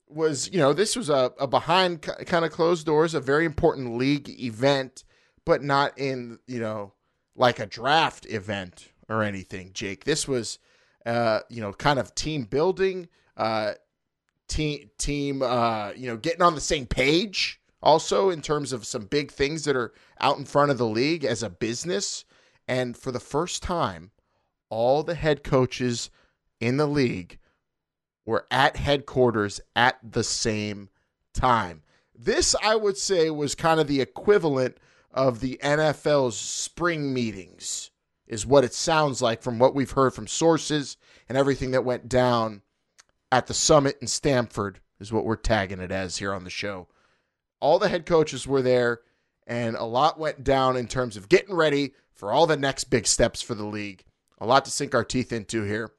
[0.08, 3.96] was, you know, this was a, a behind kind of closed doors, a very important
[3.96, 5.04] league event,
[5.44, 6.92] but not in, you know,
[7.36, 10.04] like a draft event or anything, Jake.
[10.04, 10.58] This was,
[11.06, 13.72] uh, you know, kind of team building, uh,
[14.48, 19.04] team, team, uh, you know, getting on the same page also in terms of some
[19.04, 22.24] big things that are out in front of the league as a business.
[22.66, 24.10] And for the first time,
[24.70, 26.10] all the head coaches
[26.60, 27.38] in the league
[28.24, 30.88] were at headquarters at the same
[31.34, 31.82] time.
[32.14, 34.78] This, I would say, was kind of the equivalent
[35.12, 37.90] of the NFL's spring meetings,
[38.26, 40.96] is what it sounds like from what we've heard from sources
[41.28, 42.62] and everything that went down
[43.30, 46.88] at the summit in Stamford, is what we're tagging it as here on the show.
[47.60, 49.00] All the head coaches were there,
[49.46, 53.06] and a lot went down in terms of getting ready for all the next big
[53.06, 54.04] steps for the league.
[54.38, 55.90] A lot to sink our teeth into here.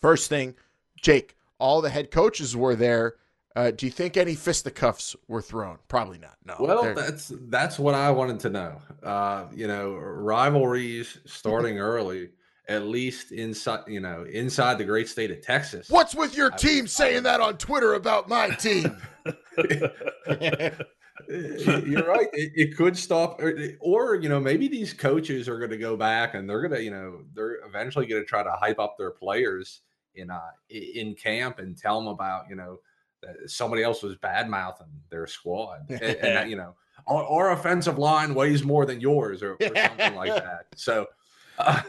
[0.00, 0.54] First thing,
[1.00, 3.14] Jake, all the head coaches were there.
[3.56, 5.78] Uh, do you think any fisticuffs were thrown?
[5.88, 6.36] Probably not.
[6.44, 6.56] No.
[6.58, 8.82] Well, They're- that's that's what I wanted to know.
[9.02, 12.30] Uh, you know, rivalries starting early,
[12.68, 15.88] at least inside, you know, inside the great state of Texas.
[15.88, 18.96] What's with your I- team I- saying that on Twitter about my team?
[21.28, 22.28] You're right.
[22.32, 25.96] It, it could stop, or, or you know, maybe these coaches are going to go
[25.96, 28.96] back and they're going to, you know, they're eventually going to try to hype up
[28.98, 29.82] their players
[30.16, 32.78] in uh in camp and tell them about, you know,
[33.22, 36.74] that somebody else was bad mouthing their squad, and, and you know,
[37.06, 40.66] our, our offensive line weighs more than yours, or, or something like that.
[40.76, 41.06] So.
[41.56, 41.80] Uh,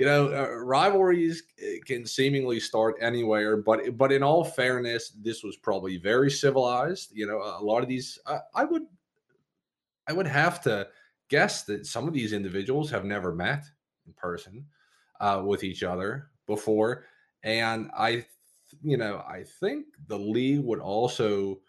[0.00, 5.44] you know, uh, rivalries uh, can seemingly start anywhere, but but in all fairness, this
[5.44, 7.10] was probably very civilized.
[7.12, 8.18] You know, a lot of these,
[8.54, 8.84] I, would,
[10.08, 10.88] I would have to
[11.28, 13.64] guess that some of these individuals have never met
[14.06, 14.64] in person
[15.20, 17.04] uh, with each other before,
[17.42, 18.24] and I,
[18.82, 21.60] you know, I think the league would also.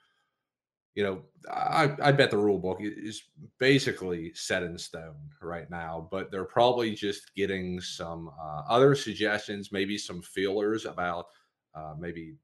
[0.95, 3.23] You know, I, I bet the rule book is
[3.59, 9.71] basically set in stone right now, but they're probably just getting some uh, other suggestions,
[9.71, 11.27] maybe some feelers about
[11.73, 12.35] uh, maybe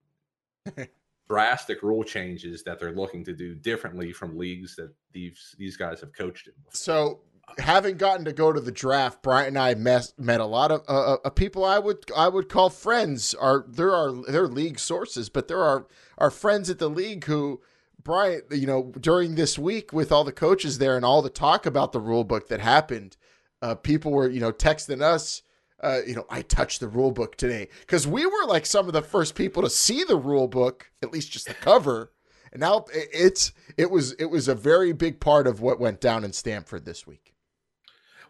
[1.29, 5.99] drastic rule changes that they're looking to do differently from leagues that these these guys
[5.99, 6.53] have coached in.
[6.63, 6.75] Before.
[6.75, 7.19] So,
[7.57, 10.83] having gotten to go to the draft, Brian and I met, met a lot of
[10.87, 13.33] uh, uh, people I would I would call friends.
[13.33, 17.61] Are there are they're league sources, but there are are friends at the league who
[18.07, 21.65] Brian, you know, during this week with all the coaches there and all the talk
[21.65, 23.17] about the rule book that happened,
[23.61, 25.43] uh, people were you know texting us.
[25.83, 28.93] Uh, you know, I touched the rule book today because we were like some of
[28.93, 32.13] the first people to see the rule book, at least just the cover.
[32.53, 36.23] And now it's it was it was a very big part of what went down
[36.23, 37.35] in Stamford this week.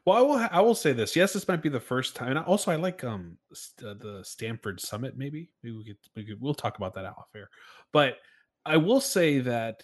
[0.06, 0.48] Well, I will.
[0.54, 1.16] I will say this.
[1.16, 2.30] Yes, this might be the first time.
[2.30, 5.16] And also, I like um st- uh, the Stamford Summit.
[5.16, 7.52] Maybe maybe we could, we could we'll talk about that off air.
[7.94, 8.18] But
[8.68, 9.84] I will say that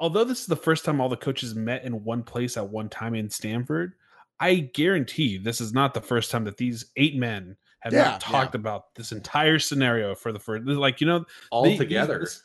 [0.00, 2.88] although this is the first time all the coaches met in one place at one
[2.88, 3.94] time in Stamford,
[4.40, 8.20] I guarantee this is not the first time that these eight men have Yeah, not
[8.20, 10.64] talked about this entire scenario for the first.
[10.66, 12.20] Like you know, All the- together.
[12.20, 12.42] this-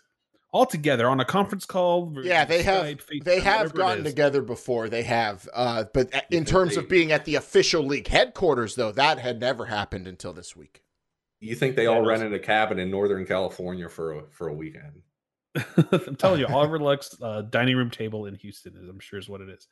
[0.53, 2.13] all together on a conference call.
[2.23, 4.87] Yeah, they have Skype, they have gotten together before.
[4.89, 8.75] They have, uh, but in think terms they- of being at the official league headquarters,
[8.75, 10.83] though, that had never happened until this week.
[11.41, 14.23] You think they Yeah, all it was- rented a cabin in Northern California for a
[14.31, 15.03] for a weekend?
[15.91, 19.29] I'm telling you, Oliver Luck's uh, dining room table in Houston is, I'm sure, is
[19.29, 19.67] what it is.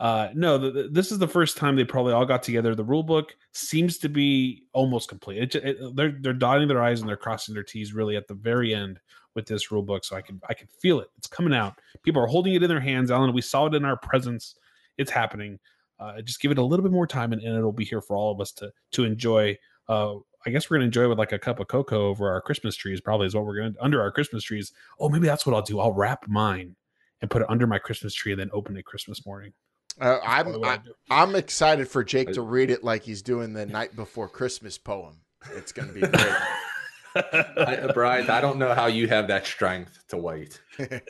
[0.00, 2.74] Uh, no, the, the- this is the first time they probably all got together.
[2.74, 5.54] The rule book seems to be almost complete.
[5.54, 8.34] It, it, they're they're dotting their i's and they're crossing their t's really at the
[8.34, 8.98] very end
[9.34, 10.04] with this rule book.
[10.04, 11.08] So I can I can feel it.
[11.18, 11.74] It's coming out.
[12.02, 13.32] People are holding it in their hands, Alan.
[13.32, 14.56] We saw it in our presence.
[14.98, 15.58] It's happening.
[16.00, 18.16] Uh, just give it a little bit more time, and, and it'll be here for
[18.16, 19.56] all of us to to enjoy.
[19.88, 20.14] Uh,
[20.46, 22.74] I guess we're gonna enjoy it with like a cup of cocoa over our Christmas
[22.76, 23.00] trees.
[23.00, 24.72] Probably is what we're gonna under our Christmas trees.
[24.98, 25.78] Oh, maybe that's what I'll do.
[25.80, 26.76] I'll wrap mine
[27.20, 29.52] and put it under my Christmas tree, and then open it Christmas morning.
[30.00, 30.92] Uh, I'm I, I'll do.
[31.10, 35.18] I'm excited for Jake to read it like he's doing the night before Christmas poem.
[35.54, 36.32] It's going to be great.
[37.14, 40.60] I, uh, Brian, I don't know how you have that strength to wait.
[40.78, 41.02] Good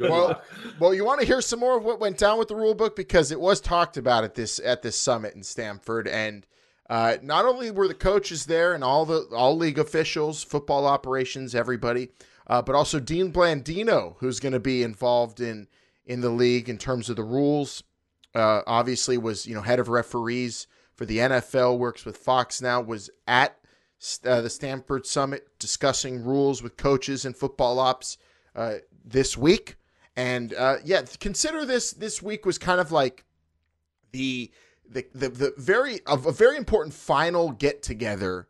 [0.00, 0.44] Well, luck.
[0.80, 2.96] well, you want to hear some more of what went down with the rule book
[2.96, 6.46] because it was talked about at this at this summit in Stamford, and
[6.88, 11.54] uh, not only were the coaches there and all the all league officials, football operations,
[11.54, 12.10] everybody,
[12.46, 15.66] uh, but also Dean Blandino, who's going to be involved in
[16.04, 17.82] in the league in terms of the rules.
[18.34, 22.80] Uh, obviously, was you know head of referees for the NFL, works with Fox now,
[22.80, 23.58] was at
[24.24, 28.16] uh, the Stamford Summit discussing rules with coaches and football ops
[28.54, 29.76] uh, this week.
[30.14, 33.24] And yeah, consider this this week was kind of like
[34.12, 34.50] the
[34.90, 38.48] the the, the very of a very important final get together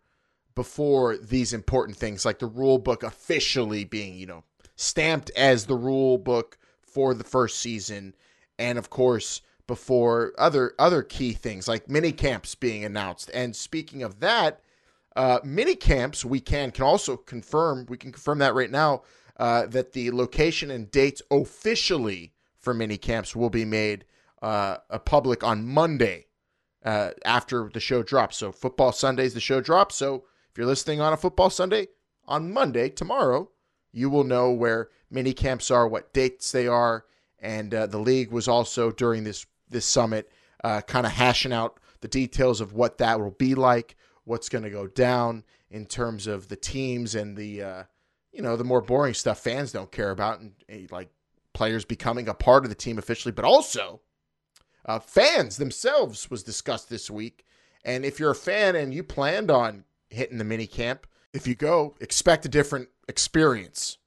[0.54, 4.44] before these important things like the rule book officially being you know
[4.76, 8.14] stamped as the rule book for the first season,
[8.58, 13.30] and of course before other other key things like mini camps being announced.
[13.34, 14.60] And speaking of that,
[15.16, 19.02] uh, mini camps we can can also confirm we can confirm that right now
[19.38, 24.04] uh, that the location and dates officially for mini camps will be made
[24.42, 26.25] uh, a public on Monday
[26.86, 28.38] uh, after the show drops.
[28.38, 29.96] So football Sundays the show drops.
[29.96, 31.88] So if you're listening on a football Sunday
[32.26, 33.50] on Monday tomorrow,
[33.92, 37.04] you will know where mini camps are, what dates they are,
[37.40, 40.30] and uh, the league was also during this this summit,
[40.62, 44.64] uh, kind of hashing out the details of what that will be like, what's going
[44.64, 47.82] to go down in terms of the teams and the, uh,
[48.32, 51.10] you know, the more boring stuff fans don't care about, and, and like
[51.52, 54.00] players becoming a part of the team officially, but also
[54.86, 57.44] uh, fans themselves was discussed this week.
[57.84, 61.54] And if you're a fan and you planned on hitting the mini camp, if you
[61.54, 63.98] go, expect a different experience.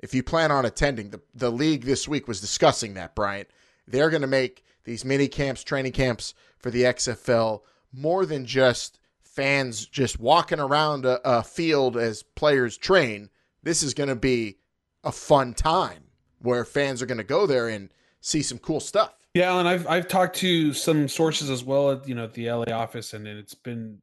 [0.00, 3.48] If you plan on attending, the, the league this week was discussing that, Bryant.
[3.86, 8.98] They're going to make these mini camps, training camps for the XFL, more than just
[9.22, 13.30] fans just walking around a, a field as players train.
[13.62, 14.58] This is going to be
[15.04, 16.04] a fun time
[16.40, 19.17] where fans are going to go there and see some cool stuff.
[19.34, 22.50] Yeah, and I've I've talked to some sources as well at you know at the
[22.50, 23.98] LA office, and it's been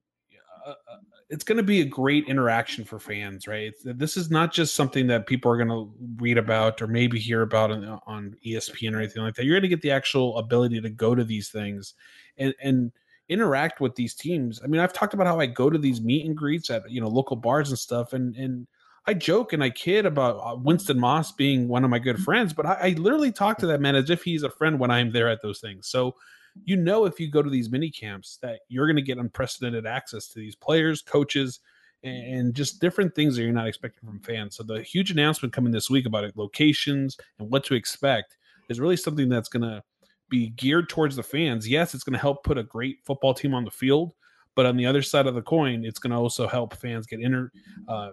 [0.65, 0.97] uh, uh,
[1.29, 3.67] it's going to be a great interaction for fans, right?
[3.67, 7.19] It's, this is not just something that people are going to read about or maybe
[7.19, 9.45] hear about on, on ESPN or anything like that.
[9.45, 11.95] You're going to get the actual ability to go to these things
[12.37, 12.91] and and
[13.27, 14.61] interact with these teams.
[14.63, 17.01] I mean, I've talked about how I go to these meet and greets at you
[17.01, 18.67] know local bars and stuff, and and
[19.07, 22.53] I joke and I kid about uh, Winston Moss being one of my good friends,
[22.53, 25.11] but I, I literally talk to that man as if he's a friend when I'm
[25.11, 25.87] there at those things.
[25.87, 26.15] So
[26.63, 29.85] you know if you go to these mini camps that you're going to get unprecedented
[29.85, 31.59] access to these players, coaches,
[32.03, 34.55] and just different things that you're not expecting from fans.
[34.55, 38.37] So the huge announcement coming this week about locations and what to expect
[38.69, 39.83] is really something that's going to
[40.29, 41.67] be geared towards the fans.
[41.67, 44.13] Yes, it's going to help put a great football team on the field,
[44.55, 47.19] but on the other side of the coin, it's going to also help fans get
[47.21, 47.51] inter
[47.87, 48.11] uh,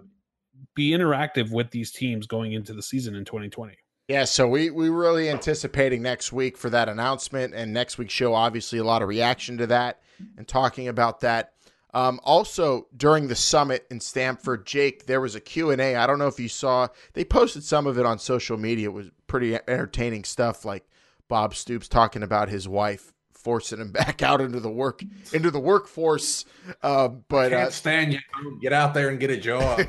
[0.75, 3.75] be interactive with these teams going into the season in 2020.
[4.07, 8.33] Yeah, so we we really anticipating next week for that announcement, and next week's show
[8.33, 10.01] obviously a lot of reaction to that
[10.37, 11.53] and talking about that.
[11.93, 15.95] Um, also during the summit in Stamford, Jake, there was a Q and A.
[15.95, 16.87] I don't know if you saw.
[17.13, 18.89] They posted some of it on social media.
[18.89, 20.85] It was pretty entertaining stuff, like
[21.29, 23.12] Bob Stoops talking about his wife
[23.43, 25.03] forcing him back out into the work
[25.33, 26.45] into the workforce.
[26.81, 28.19] Uh, but Can't uh, stand you.
[28.61, 29.81] Get out there and get a job.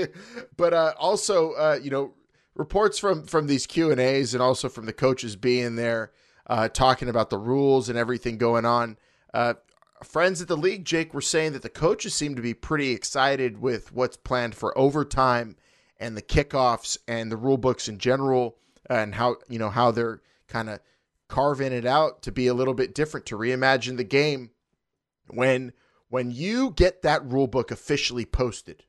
[0.56, 2.14] but uh, also, uh, you know,
[2.54, 6.12] reports from from these Q and A's and also from the coaches being there,
[6.46, 8.96] uh, talking about the rules and everything going on.
[9.32, 9.54] Uh,
[10.02, 13.60] friends at the league, Jake, were saying that the coaches seem to be pretty excited
[13.60, 15.56] with what's planned for overtime
[15.98, 18.56] and the kickoffs and the rule books in general,
[18.88, 20.80] and how you know how they're kind of
[21.34, 24.50] carving it out to be a little bit different to reimagine the game
[25.28, 25.72] when
[26.08, 28.84] when you get that rule book officially posted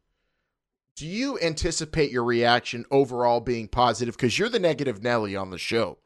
[0.95, 4.15] do you anticipate your reaction overall being positive?
[4.15, 5.97] Because you're the negative Nelly on the show.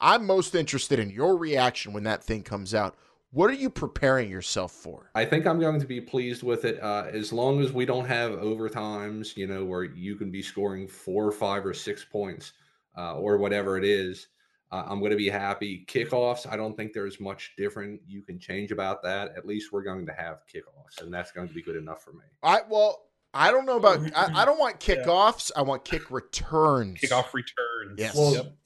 [0.00, 2.94] I'm most interested in your reaction when that thing comes out.
[3.30, 5.10] What are you preparing yourself for?
[5.14, 8.04] I think I'm going to be pleased with it uh, as long as we don't
[8.04, 12.52] have overtimes, you know, where you can be scoring four, five, or six points
[12.96, 14.28] uh, or whatever it is.
[14.74, 15.84] Uh, I'm going to be happy.
[15.86, 19.30] Kickoffs, I don't think there's much different you can change about that.
[19.36, 22.12] At least we're going to have kickoffs, and that's going to be good enough for
[22.12, 22.24] me.
[22.42, 24.00] I well, I don't know about.
[24.16, 25.52] I, I don't want kickoffs.
[25.54, 27.00] I want kick returns.
[27.00, 27.98] Kickoff returns.
[27.98, 28.16] Yes.
[28.16, 28.56] Well, Yep.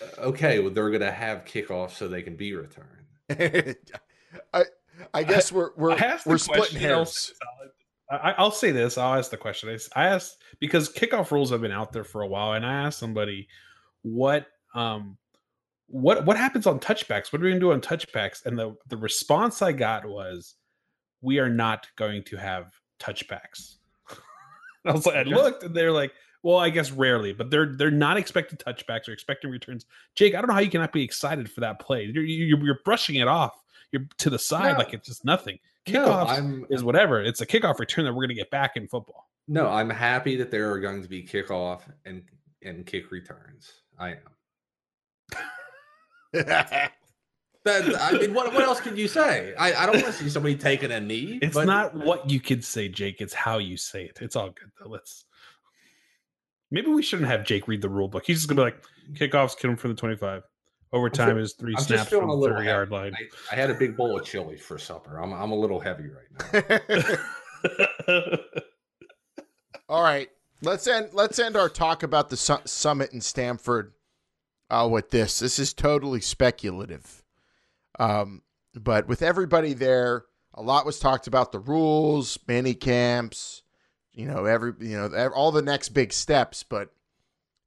[0.00, 3.06] uh, okay, well, they're going to have kickoffs so they can be returned.
[4.54, 4.64] I
[5.12, 7.34] I guess we're we're I we're splitting hairs.
[8.08, 8.96] I, I'll say this.
[8.96, 9.76] I'll ask the question.
[9.96, 13.00] I asked because kickoff rules have been out there for a while, and I asked
[13.00, 13.48] somebody
[14.02, 15.16] what um
[15.86, 17.32] what what happens on touchbacks.
[17.32, 18.46] What are we gonna do on touchbacks?
[18.46, 20.54] And the the response I got was,
[21.20, 23.76] "We are not going to have touchbacks."
[24.84, 26.12] I was like, I looked, and they're like,
[26.44, 30.38] "Well, I guess rarely, but they're they're not expecting touchbacks or expecting returns." Jake, I
[30.38, 32.04] don't know how you cannot be excited for that play.
[32.04, 33.60] You're you're, you're brushing it off.
[33.90, 34.78] You're to the side No.
[34.78, 35.58] like it's just nothing.
[35.88, 37.20] No, Kickoffs I'm is whatever.
[37.20, 39.28] It's a kickoff return that we're going to get back in football.
[39.48, 42.22] no, I'm happy that there are going to be kickoff and
[42.62, 43.72] and kick returns.
[43.98, 44.18] I am.
[47.62, 49.54] That I mean, what what else can you say?
[49.58, 51.38] I, I don't want to see somebody taking a knee.
[51.42, 53.20] It's but- not what you could say, Jake.
[53.20, 54.18] It's how you say it.
[54.22, 54.88] It's all good though.
[54.88, 55.26] Let's.
[56.70, 58.24] Maybe we shouldn't have Jake read the rule book.
[58.24, 60.42] He's just gonna be like, kickoffs kill him from the twenty-five.
[60.92, 63.12] Overtime is 3 I'm snaps from the thirty yard line.
[63.14, 65.18] I, I had a big bowl of chili for supper.
[65.18, 66.80] I'm I'm a little heavy right
[67.68, 68.38] now.
[69.88, 70.28] All right.
[70.62, 73.92] let's end let's end our talk about the su- summit in Stamford
[74.70, 75.38] uh, with this.
[75.38, 77.22] This is totally speculative,
[77.98, 78.42] um,
[78.74, 83.62] but with everybody there, a lot was talked about the rules, mini camps,
[84.12, 86.62] you know, every you know all the next big steps.
[86.62, 86.90] But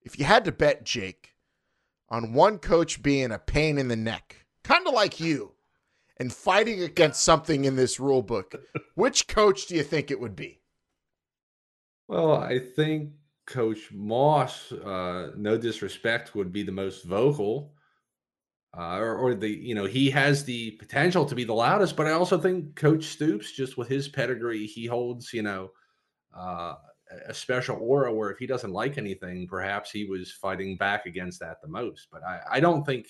[0.02, 1.34] if you had to bet, Jake,
[2.10, 5.54] on one coach being a pain in the neck, kind of like you,
[6.18, 8.56] and fighting against something in this rule book,
[8.96, 10.62] which coach do you think it would be?
[12.08, 13.12] Well, I think
[13.46, 17.74] Coach Moss, uh, no disrespect, would be the most vocal.
[18.76, 22.08] Uh, or, or the you know he has the potential to be the loudest, but
[22.08, 25.70] I also think Coach Stoops, just with his pedigree, he holds you know
[26.36, 26.74] uh,
[27.28, 31.40] a special aura where if he doesn't like anything, perhaps he was fighting back against
[31.42, 32.08] that the most.
[32.12, 33.08] But I, I don't think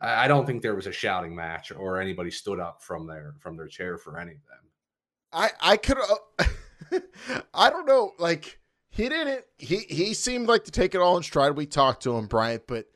[0.00, 3.56] I don't think there was a shouting match or anybody stood up from their from
[3.56, 4.70] their chair for any of them.
[5.32, 5.98] I I could
[7.54, 8.59] I don't know like
[8.90, 11.56] he didn't he he seemed like to take it all in stride.
[11.56, 12.86] We talked to him Bryant but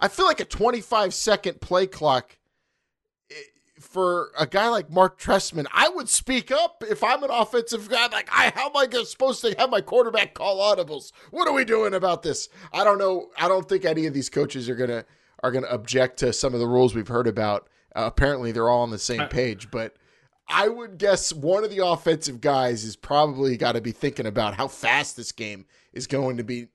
[0.00, 2.36] I feel like a 25 second play clock
[3.30, 3.34] eh,
[3.78, 8.08] for a guy like Marc Trestman I would speak up if I'm an offensive guy
[8.08, 11.12] like I how am I supposed to have my quarterback call audibles?
[11.30, 12.48] What are we doing about this?
[12.72, 15.04] I don't know I don't think any of these coaches are gonna
[15.44, 17.68] are gonna object to some of the rules we've heard about.
[17.94, 19.94] Uh, apparently they're all on the same page but
[20.48, 24.54] I would guess one of the offensive guys is probably got to be thinking about
[24.54, 26.68] how fast this game is going to be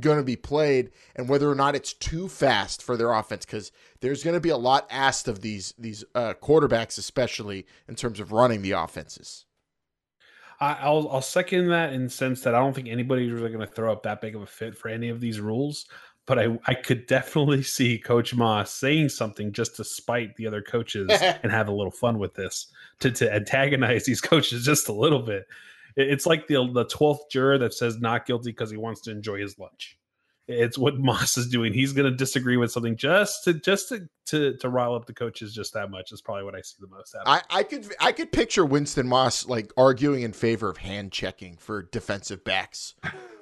[0.00, 3.72] going to be played and whether or not it's too fast for their offense because
[4.00, 8.20] there's going to be a lot asked of these these uh, quarterbacks especially in terms
[8.20, 9.44] of running the offenses
[10.60, 13.66] I, I'll I'll second that in the sense that I don't think anybody's really going
[13.66, 15.86] to throw up that big of a fit for any of these rules.
[16.28, 20.62] But I I could definitely see Coach Moss saying something just to spite the other
[20.62, 21.08] coaches
[21.42, 22.68] and have a little fun with this
[23.00, 25.46] to to antagonize these coaches just a little bit.
[25.96, 29.40] It's like the the twelfth juror that says not guilty because he wants to enjoy
[29.40, 29.98] his lunch.
[30.46, 31.74] It's what Moss is doing.
[31.74, 35.12] He's going to disagree with something just to just to, to to rile up the
[35.12, 36.10] coaches just that much.
[36.12, 37.26] Is probably what I see the most out.
[37.26, 37.28] of.
[37.50, 41.56] I, I could I could picture Winston Moss like arguing in favor of hand checking
[41.56, 42.94] for defensive backs.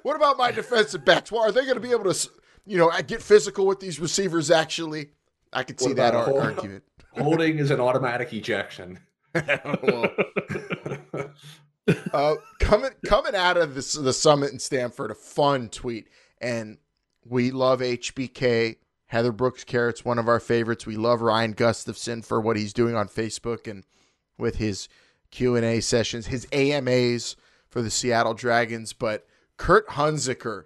[0.03, 1.31] What about my defensive backs?
[1.31, 2.29] Well, are they going to be able to,
[2.67, 4.51] you know, I get physical with these receivers?
[4.51, 5.09] Actually,
[5.53, 6.83] I could see that hold- argument.
[7.11, 8.99] Holding is an automatic ejection.
[9.83, 10.09] Well,
[12.11, 16.07] uh, coming coming out of this the summit in Stamford, a fun tweet,
[16.41, 16.77] and
[17.25, 18.77] we love HBK.
[19.05, 20.85] Heather Brooks Carrot's one of our favorites.
[20.85, 23.85] We love Ryan Gustafson for what he's doing on Facebook and
[24.37, 24.89] with his
[25.31, 27.37] Q and A sessions, his AMAs
[27.69, 28.91] for the Seattle Dragons.
[28.91, 30.65] But Kurt Hunzeker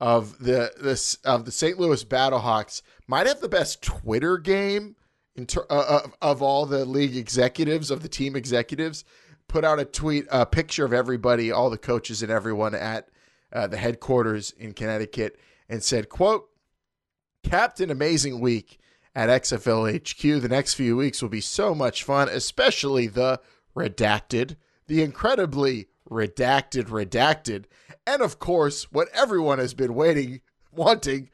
[0.00, 1.78] of the this of the St.
[1.78, 4.96] Louis Battlehawks might have the best Twitter game
[5.36, 9.04] in ter- uh, of, of all the league executives of the team executives.
[9.48, 13.08] Put out a tweet, a picture of everybody, all the coaches and everyone at
[13.52, 15.38] uh, the headquarters in Connecticut,
[15.68, 16.48] and said, "quote
[17.42, 18.78] Captain Amazing Week
[19.14, 20.42] at XFL HQ.
[20.42, 23.40] The next few weeks will be so much fun, especially the
[23.76, 27.64] redacted, the incredibly redacted, redacted,
[28.06, 30.40] and of course, what everyone has been waiting,
[30.72, 31.30] wanting,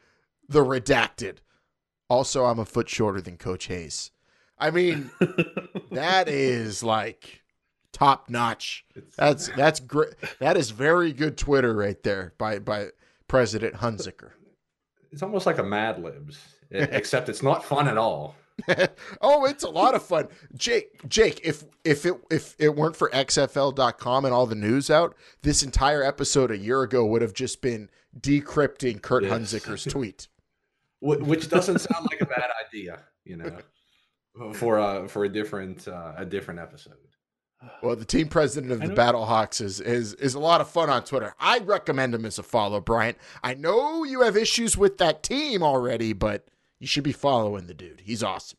[0.49, 1.39] the redacted.
[2.09, 4.11] Also, I'm a foot shorter than Coach Hayes.
[4.59, 5.11] I mean,
[5.91, 7.43] that is like
[7.93, 8.85] top notch.
[9.17, 10.15] That's that's great.
[10.39, 12.89] That is very good Twitter right there by by
[13.29, 14.31] President Hunzeker.
[15.11, 16.39] It's almost like a Mad Libs,
[16.71, 18.35] except it's not fun at all.
[19.21, 20.29] oh, it's a lot of fun.
[20.57, 25.15] Jake, Jake, if if it if it weren't for XFL.com and all the news out,
[25.43, 29.33] this entire episode a year ago would have just been decrypting Kurt Yes.
[29.33, 30.29] Hunzeker's tweet.
[31.03, 33.59] Which doesn't sound like a bad idea, you know,
[34.55, 36.95] for a for a different uh, a different episode.
[37.83, 40.89] Well, the team president of the know- Battlehawks is is is a lot of fun
[40.89, 41.35] on Twitter.
[41.39, 43.19] I recommend him as a follow, Bryant.
[43.45, 46.47] I know you have issues with that team already, but
[46.79, 48.01] you should be following the dude.
[48.01, 48.59] He's awesome.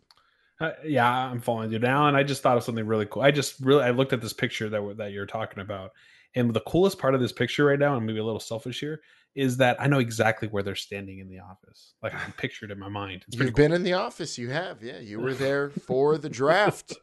[0.59, 3.21] Uh, yeah, I'm following you now, and I just thought of something really cool.
[3.21, 5.91] I just really I looked at this picture that we're, that you're talking about,
[6.33, 9.01] and the coolest part of this picture right now, and maybe a little selfish here,
[9.35, 11.93] is that I know exactly where they're standing in the office.
[12.01, 13.23] Like I can picture it in my mind.
[13.27, 14.37] It's You've been in the office.
[14.39, 14.99] You have, yeah.
[14.99, 16.95] You were there for the draft,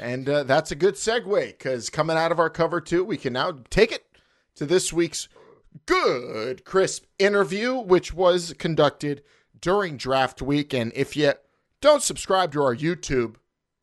[0.00, 3.32] and uh, that's a good segue because coming out of our cover two, we can
[3.32, 4.04] now take it
[4.56, 5.28] to this week's
[5.86, 9.22] good crisp interview, which was conducted
[9.60, 10.74] during draft week.
[10.74, 11.32] And if you
[11.80, 13.36] don't subscribe to our YouTube,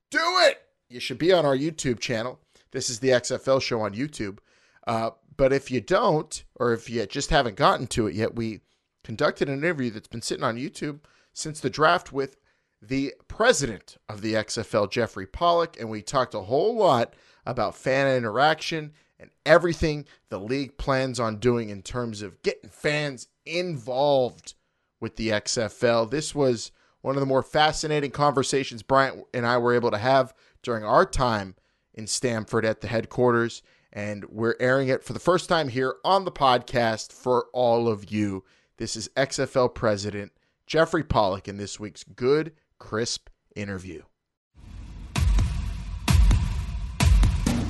[0.10, 0.62] do it.
[0.90, 2.40] You should be on our YouTube channel.
[2.72, 4.40] This is the XFL show on YouTube.
[4.86, 8.62] Uh, but if you don't, or if you just haven't gotten to it yet, we
[9.04, 11.00] conducted an interview that's been sitting on YouTube
[11.34, 12.38] since the draft with
[12.82, 17.14] the president of the XFL, Jeffrey Pollack, and we talked a whole lot
[17.46, 23.28] about fan interaction and everything the league plans on doing in terms of getting fans
[23.46, 24.54] involved
[25.00, 26.10] with the XFL.
[26.10, 26.72] This was
[27.02, 30.34] one of the more fascinating conversations Bryant and I were able to have
[30.64, 31.56] during our time
[31.94, 33.62] in Stamford at the headquarters.
[33.94, 38.12] And we're airing it for the first time here on the podcast for all of
[38.12, 38.44] you.
[38.78, 40.32] This is XFL President
[40.68, 44.04] Jeffrey Pollack in this week's Good Crisp interview.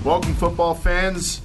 [0.03, 1.41] Welcome, football fans.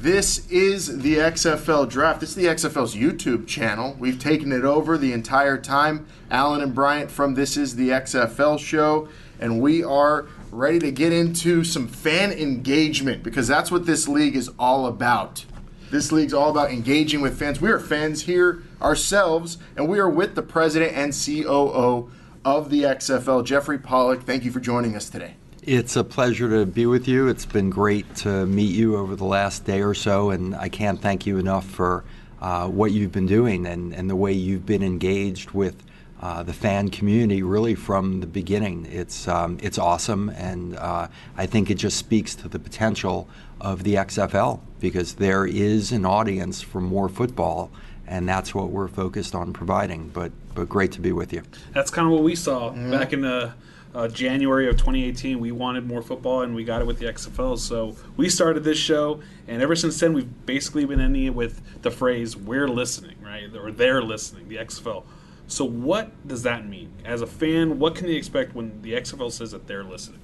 [0.00, 2.20] This is the XFL Draft.
[2.20, 3.96] This is the XFL's YouTube channel.
[3.98, 6.06] We've taken it over the entire time.
[6.30, 9.08] Alan and Bryant from This is the XFL show,
[9.40, 14.36] and we are ready to get into some fan engagement because that's what this league
[14.36, 15.44] is all about.
[15.90, 17.60] This league's all about engaging with fans.
[17.60, 22.08] We are fans here ourselves, and we are with the president and COO
[22.44, 24.22] of the XFL, Jeffrey Pollack.
[24.22, 25.34] Thank you for joining us today.
[25.70, 27.28] It's a pleasure to be with you.
[27.28, 30.98] It's been great to meet you over the last day or so, and I can't
[30.98, 32.04] thank you enough for
[32.40, 35.76] uh, what you've been doing and, and the way you've been engaged with
[36.22, 38.86] uh, the fan community really from the beginning.
[38.90, 43.28] It's um, it's awesome, and uh, I think it just speaks to the potential
[43.60, 47.70] of the XFL because there is an audience for more football,
[48.06, 50.08] and that's what we're focused on providing.
[50.08, 51.42] But but great to be with you.
[51.74, 52.90] That's kind of what we saw mm-hmm.
[52.90, 53.52] back in the
[53.94, 55.40] uh, January of 2018.
[55.40, 57.58] We wanted more football, and we got it with the XFL.
[57.58, 61.82] So we started this show, and ever since then, we've basically been ending it with
[61.82, 63.54] the phrase "We're listening," right?
[63.54, 64.48] Or they're listening.
[64.48, 65.04] The XFL.
[65.46, 66.92] So what does that mean?
[67.04, 70.20] As a fan, what can they expect when the XFL says that they're listening?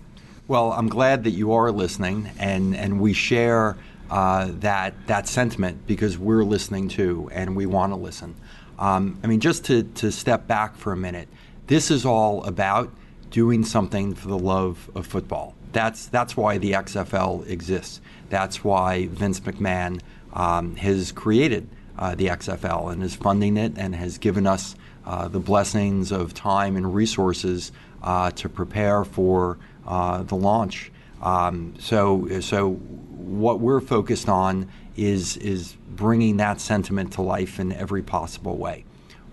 [0.47, 3.77] Well, I'm glad that you are listening, and and we share
[4.11, 8.35] uh, that that sentiment because we're listening too, and we want to listen.
[8.79, 11.29] Um, I mean, just to to step back for a minute,
[11.67, 12.93] this is all about
[13.35, 15.57] doing something for the love of football.
[15.73, 18.01] That's that's why the XFL exists.
[18.31, 20.01] That's why Vince McMahon
[20.35, 21.69] um, has created
[21.99, 26.33] uh, the XFL and is funding it and has given us uh, the blessings of
[26.33, 27.73] time and resources
[28.05, 30.93] uh, to prepare for uh, the launch.
[31.21, 37.73] Um, so so what we're focused on is is bringing that sentiment to life in
[37.73, 38.85] every possible way.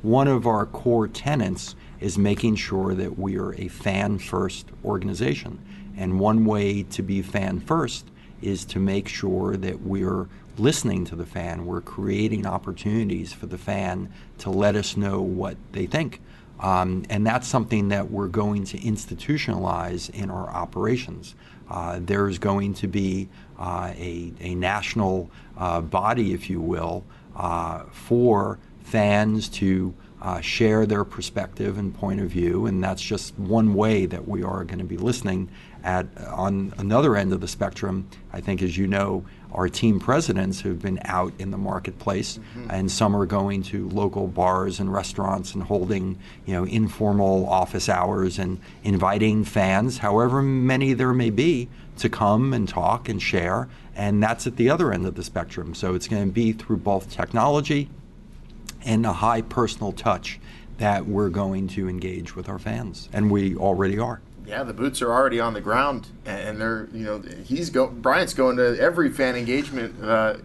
[0.01, 5.63] One of our core tenets is making sure that we are a fan first organization.
[5.95, 8.05] And one way to be fan first
[8.41, 10.27] is to make sure that we're
[10.57, 15.57] listening to the fan, we're creating opportunities for the fan to let us know what
[15.71, 16.21] they think.
[16.59, 21.35] Um, and that's something that we're going to institutionalize in our operations.
[21.69, 27.03] Uh, there's going to be uh, a, a national uh, body, if you will,
[27.35, 33.37] uh, for fans to uh, share their perspective and point of view, and that's just
[33.39, 35.49] one way that we are going to be listening.
[35.83, 40.61] At on another end of the spectrum, I think, as you know, our team presidents
[40.61, 42.69] have been out in the marketplace, mm-hmm.
[42.69, 47.89] and some are going to local bars and restaurants and holding, you know, informal office
[47.89, 51.67] hours and inviting fans, however many there may be,
[51.97, 53.67] to come and talk and share.
[53.95, 55.73] And that's at the other end of the spectrum.
[55.73, 57.89] So it's going to be through both technology
[58.85, 60.39] and a high personal touch
[60.77, 64.21] that we're going to engage with our fans, and we already are.
[64.45, 68.33] Yeah, the boots are already on the ground, and they're you know he's go Bryant's
[68.33, 70.37] going to every fan engagement uh,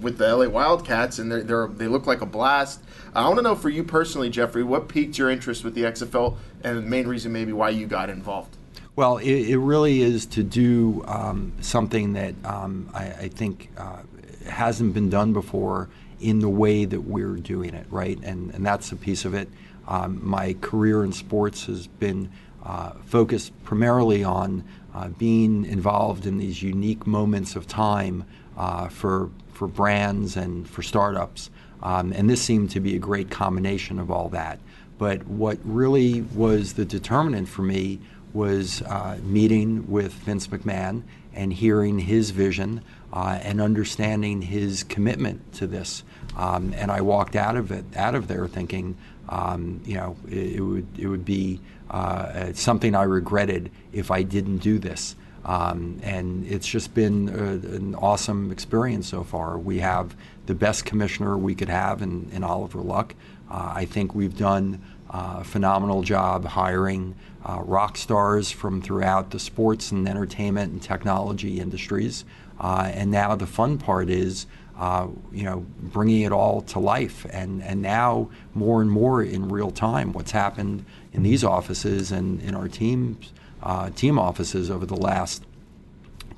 [0.00, 2.80] with the LA Wildcats, and they're, they're they look like a blast.
[3.14, 6.36] I want to know for you personally, Jeffrey, what piqued your interest with the XFL,
[6.62, 8.56] and the main reason maybe why you got involved.
[8.94, 14.02] Well, it, it really is to do um, something that um, I, I, think uh,
[14.46, 15.88] hasn't been done before
[16.22, 18.18] in the way that we're doing it, right?
[18.22, 19.48] And, and that's a piece of it.
[19.88, 22.30] Um, my career in sports has been
[22.64, 24.64] uh, focused primarily on
[24.94, 28.24] uh, being involved in these unique moments of time
[28.56, 31.50] uh, for, for brands and for startups.
[31.82, 34.60] Um, and this seemed to be a great combination of all that.
[34.98, 37.98] But what really was the determinant for me
[38.32, 41.02] was uh, meeting with Vince McMahon
[41.34, 46.02] and hearing his vision uh, and understanding his commitment to this.
[46.36, 48.96] Um, and I walked out of it, out of there, thinking,
[49.28, 51.60] um, you know, it, it, would it would be
[51.90, 55.14] uh, something I regretted if I didn't do this.
[55.44, 59.58] Um, and it's just been a, an awesome experience so far.
[59.58, 60.14] We have
[60.46, 63.14] the best commissioner we could have in, in Oliver Luck.
[63.50, 64.80] Uh, I think we've done
[65.12, 71.60] uh, phenomenal job hiring uh, rock stars from throughout the sports and entertainment and technology
[71.60, 72.24] industries.
[72.58, 74.46] Uh, and now the fun part is
[74.78, 77.26] uh, you know, bringing it all to life.
[77.30, 82.40] And, and now more and more in real time, what's happened in these offices and
[82.40, 83.32] in our teams,
[83.62, 85.44] uh, team offices over the last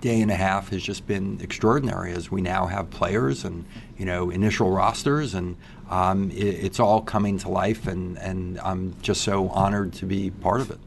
[0.05, 3.64] day and a half has just been extraordinary as we now have players and
[3.96, 5.57] you know initial rosters and
[5.88, 6.36] um, it,
[6.66, 10.70] it's all coming to life and, and I'm just so honored to be part of
[10.70, 10.78] it.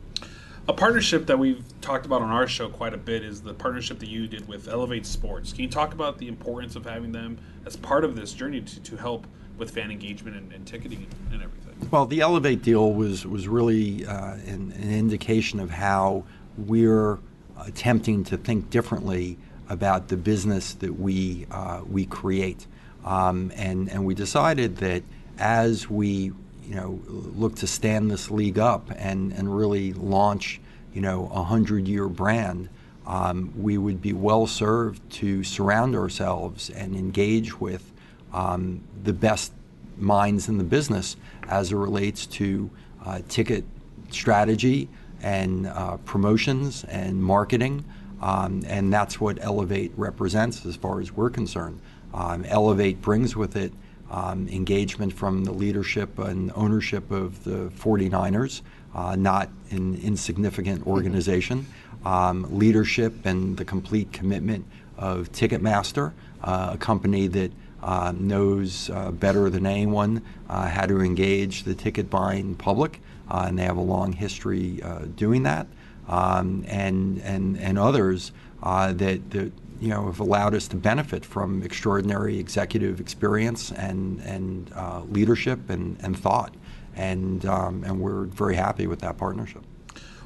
[0.67, 3.97] A partnership that we've talked about on our show quite a bit is the partnership
[3.99, 5.51] that you did with Elevate Sports.
[5.51, 8.79] Can you talk about the importance of having them as part of this journey to,
[8.81, 9.25] to help
[9.57, 11.89] with fan engagement and, and ticketing and everything?
[11.89, 16.23] Well, the Elevate deal was was really uh, an, an, indication of how
[16.55, 17.17] we're
[17.65, 19.37] attempting to think differently
[19.69, 22.65] about the business that we uh, we create,
[23.05, 25.03] um, and and we decided that
[25.37, 26.31] as we
[26.63, 30.59] you know look to stand this league up and and really launch
[30.93, 32.69] you know a hundred year brand.
[33.05, 37.89] Um, we would be well served to surround ourselves and engage with
[38.33, 39.53] um, the best
[39.97, 41.15] minds in the business
[41.47, 42.69] as it relates to
[43.05, 43.63] uh, ticket
[44.11, 44.89] strategy
[45.21, 47.83] and uh, promotions and marketing.
[48.21, 51.79] Um, and that's what Elevate represents as far as we're concerned.
[52.13, 53.71] Um, Elevate brings with it
[54.09, 58.61] um, engagement from the leadership and ownership of the 49ers,
[58.95, 60.89] uh, not an insignificant mm-hmm.
[60.89, 61.65] organization,
[62.05, 64.65] um, leadership and the complete commitment
[64.97, 66.13] of Ticketmaster,
[66.43, 67.51] uh, a company that
[67.83, 73.57] uh, knows uh, better than anyone uh, how to engage the ticket buying public, and
[73.57, 75.67] they have a long history uh, doing that.
[76.07, 78.31] Um, and and and others
[78.63, 79.51] uh, that, that
[79.81, 84.71] you know have allowed us to benefit from extraordinary executive experience and and
[85.11, 86.53] leadership and, and thought,
[86.95, 89.63] and um, and we're very happy with that partnership.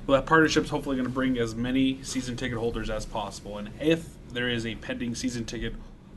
[0.05, 3.57] Well, that partnership is hopefully going to bring as many season ticket holders as possible,
[3.57, 5.73] and if there is a pending season ticket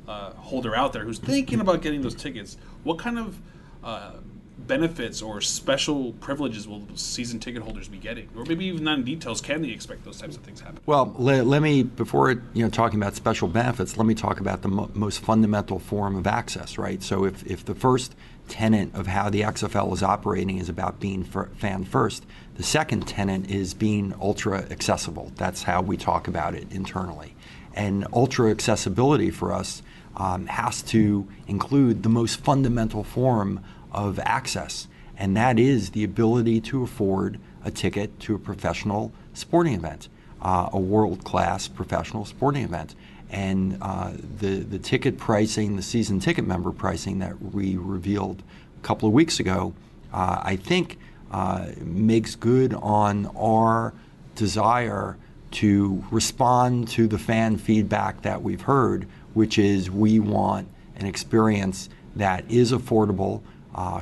[0.08, 3.38] uh, holder out there who's thinking about getting those tickets, what kind of
[3.82, 4.12] uh,
[4.58, 9.04] benefits or special privileges will season ticket holders be getting, or maybe even not in
[9.04, 9.40] details?
[9.40, 10.80] Can they expect those types of things happen?
[10.86, 14.62] Well, let, let me before you know talking about special benefits, let me talk about
[14.62, 17.02] the mo- most fundamental form of access, right?
[17.02, 18.14] So if if the first
[18.48, 22.24] tenet of how the XFL is operating is about being fan first.
[22.56, 25.32] The second tenet is being ultra accessible.
[25.36, 27.34] That's how we talk about it internally.
[27.74, 29.82] And ultra accessibility for us
[30.16, 33.64] um, has to include the most fundamental form
[33.94, 39.74] of access, and that is the ability to afford a ticket to a professional sporting
[39.74, 40.08] event,
[40.42, 42.94] uh, a world class professional sporting event.
[43.30, 48.42] And uh, the, the ticket pricing, the season ticket member pricing that we revealed
[48.78, 49.74] a couple of weeks ago,
[50.12, 50.98] uh, I think
[51.30, 53.94] uh, makes good on our
[54.36, 55.16] desire
[55.52, 61.90] to respond to the fan feedback that we've heard which is we want an experience
[62.16, 63.42] that is affordable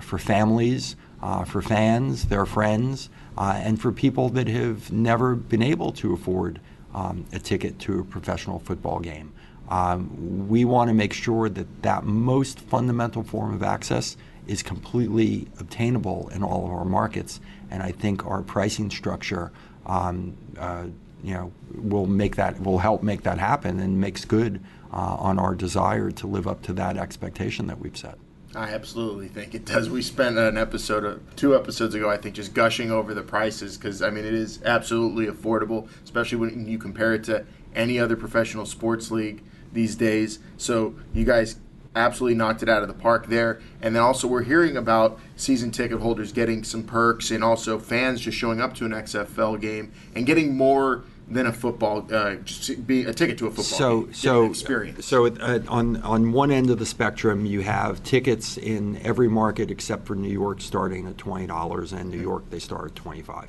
[0.00, 3.08] for families, uh, for fans, their friends,
[3.38, 6.60] uh, and for people that have never been able to afford
[6.94, 9.32] um, a ticket to a professional football game.
[9.68, 14.16] Um, we want to make sure that that most fundamental form of access
[14.46, 19.52] is completely obtainable in all of our markets, and I think our pricing structure,
[19.86, 20.86] um, uh,
[21.22, 24.60] you know, will make that will help make that happen and makes good
[24.92, 28.18] uh, on our desire to live up to that expectation that we've set.
[28.55, 29.88] I absolutely think it does.
[29.88, 33.78] We spent an episode, of, two episodes ago, I think, just gushing over the prices
[33.78, 38.16] because I mean it is absolutely affordable, especially when you compare it to any other
[38.16, 39.42] professional sports league
[39.72, 40.38] these days.
[40.59, 41.57] So you guys
[41.94, 43.61] absolutely knocked it out of the park there.
[43.80, 48.20] And then also we're hearing about season ticket holders getting some perks and also fans
[48.20, 53.12] just showing up to an XFL game and getting more than a football, uh, a
[53.12, 55.06] ticket to a football so, game, so experience.
[55.06, 59.70] So uh, on on one end of the spectrum, you have tickets in every market
[59.70, 63.22] except for New York, starting at twenty dollars, and New York they start at twenty
[63.22, 63.48] five.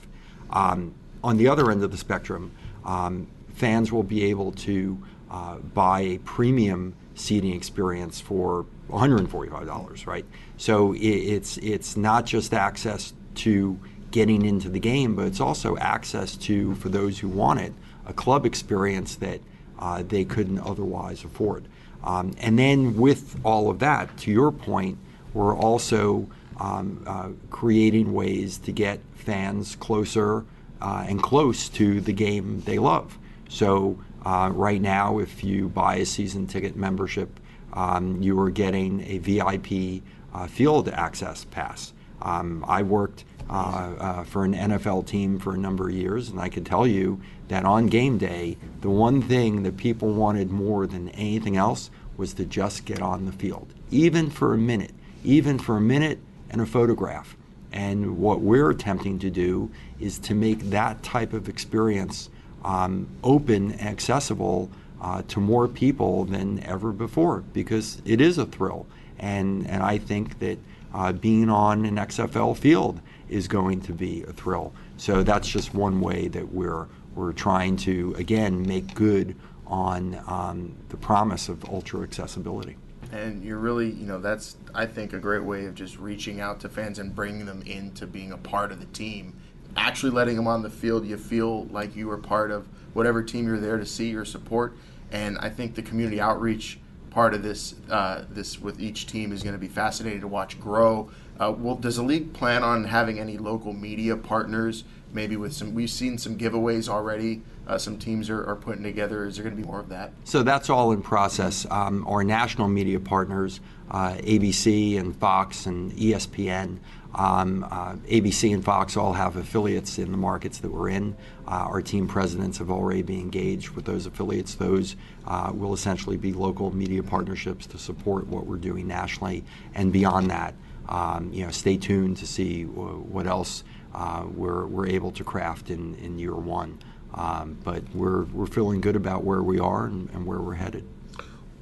[0.50, 2.52] Um, on the other end of the spectrum,
[2.86, 4.98] um, fans will be able to
[5.32, 10.08] uh, buy a premium seating experience for one hundred and forty five dollars.
[10.08, 10.26] Right.
[10.58, 13.80] So it, it's it's not just access to
[14.14, 17.74] getting into the game, but it's also access to, for those who want it,
[18.06, 19.42] a club experience that
[19.80, 21.66] uh, they couldn't otherwise afford.
[22.04, 25.00] Um, and then with all of that, to your point,
[25.34, 30.46] we're also um, uh, creating ways to get fans closer
[30.80, 33.18] uh, and close to the game they love.
[33.50, 37.40] So uh, right now, if you buy a season ticket membership,
[37.74, 40.04] um, you are getting a VIP
[40.34, 41.94] uh, field access pass.
[42.22, 43.54] Um, I worked uh,
[44.00, 47.22] uh, for an NFL team for a number of years, and I can tell you
[47.50, 52.34] that on game day, the one thing that people wanted more than anything else was
[52.36, 56.20] to just get on the field, even for a minute, even for a minute
[56.50, 57.36] and a photograph.
[57.72, 62.30] And what we're attempting to do is to make that type of experience
[62.64, 64.70] um, open and accessible
[65.02, 68.86] uh, to more people than ever before because it is a thrill.
[69.20, 70.58] And, and I think that
[70.94, 73.02] uh, being on an XFL field
[73.34, 74.74] is going to be a thrill.
[74.98, 80.76] So that's just one way that we're, we're trying to, again, make good on um,
[80.90, 82.78] the promise of ultra accessibility.
[83.12, 86.60] And you're really, you know, that's, I think, a great way of just reaching out
[86.62, 89.36] to fans and bringing them into being a part of the team.
[89.76, 93.48] Actually letting them on the field, you feel like you were part of whatever team
[93.48, 94.78] you're there to see or support.
[95.12, 96.80] And I think the community outreach
[97.10, 100.60] part of this uh, this with each team is going to be fascinating to watch
[100.60, 101.10] grow.
[101.40, 104.84] Uh, well, does the league plan on having any local media partners?
[105.12, 107.42] Maybe with some, we've seen some giveaways already.
[107.68, 109.26] Uh, some teams are, are, putting together.
[109.26, 110.12] Is there going to be more of that?
[110.26, 111.66] So that's all in process.
[111.70, 116.80] Um, our national media partners, uh, ABC and Fox and ESPN,
[117.16, 121.16] um, uh, ABC and Fox all have affiliates in the markets that we're in.
[121.48, 124.56] Uh, our team presidents have already been engaged with those affiliates.
[124.56, 124.96] Those
[125.28, 129.44] uh, will essentially be local media partnerships to support what we're doing nationally.
[129.76, 130.56] And beyond that,
[130.90, 133.64] um, you know, stay tuned to see w- what else
[133.94, 136.80] uh, we're, we're able to craft in, in year one.
[137.14, 140.88] Um, but we're, we're feeling good about where we are and, and where we're headed.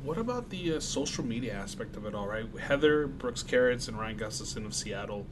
[0.03, 2.45] What about the uh, social media aspect of it all, right?
[2.59, 5.27] Heather Brooks Carrots and Ryan Gustafson of Seattle,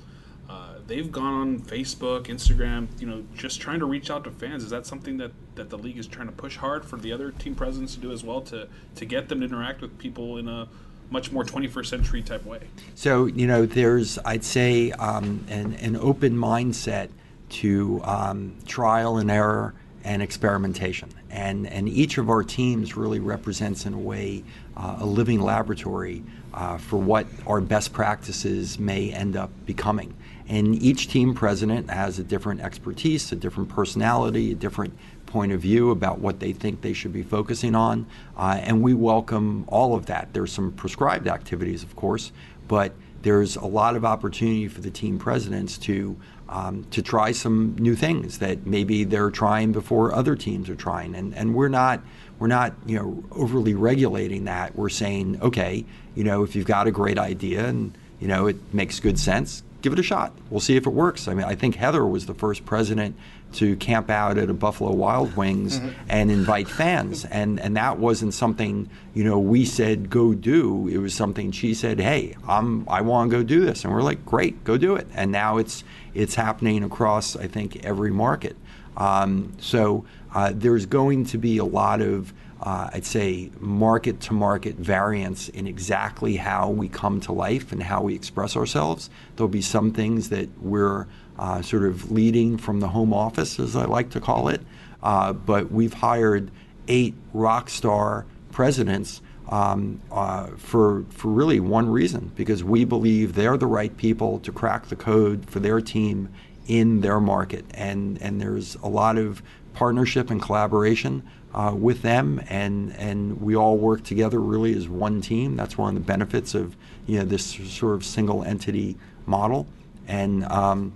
[0.50, 4.64] uh, they've gone on Facebook, Instagram, you know, just trying to reach out to fans.
[4.64, 7.32] Is that something that, that the league is trying to push hard for the other
[7.32, 10.48] team presidents to do as well to, to get them to interact with people in
[10.48, 10.68] a
[11.10, 12.62] much more 21st century type way?
[12.96, 17.10] So, you know, there's, I'd say, um, an, an open mindset
[17.50, 21.10] to um, trial and error and experimentation.
[21.30, 24.44] And, and each of our teams really represents, in a way,
[24.78, 30.16] uh, a living laboratory uh, for what our best practices may end up becoming.
[30.48, 34.98] And each team president has a different expertise, a different personality, a different
[35.30, 38.06] point of view about what they think they should be focusing on.
[38.36, 40.28] Uh, and we welcome all of that.
[40.34, 42.32] There's some prescribed activities, of course,
[42.68, 46.18] but there's a lot of opportunity for the team presidents to
[46.50, 51.14] um, to try some new things that maybe they're trying before other teams are trying.
[51.16, 52.02] And and we're not
[52.40, 54.76] we're not you know overly regulating that.
[54.76, 58.58] We're saying okay, you know if you've got a great idea and you know it
[58.74, 60.34] makes good sense, give it a shot.
[60.50, 61.28] We'll see if it works.
[61.28, 63.16] I mean, I think Heather was the first president
[63.54, 65.90] to camp out at a Buffalo Wild Wings mm-hmm.
[66.10, 70.88] and invite fans, and and that wasn't something you know we said go do.
[70.88, 74.02] It was something she said, hey, I'm I want to go do this, and we're
[74.02, 75.08] like, great, go do it.
[75.14, 75.84] And now it's
[76.14, 78.56] it's happening across I think every market.
[78.98, 84.34] Um, so uh, there's going to be a lot of uh, I'd say, market to
[84.34, 89.10] market variance in exactly how we come to life and how we express ourselves.
[89.36, 91.08] There'll be some things that we're
[91.40, 94.62] uh, sort of leading from the home office, as I like to call it.
[95.02, 96.52] Uh, but we've hired
[96.90, 103.58] eight rock star presidents um, uh, for, for really one reason because we believe they're
[103.58, 106.30] the right people to crack the code for their team
[106.68, 107.66] in their market.
[107.74, 109.42] And, and there's a lot of
[109.74, 111.24] partnership and collaboration
[111.54, 115.56] uh, with them, and and we all work together really as one team.
[115.56, 116.76] That's one of the benefits of
[117.08, 119.66] you know this sort of single entity model,
[120.08, 120.44] and.
[120.46, 120.94] Um,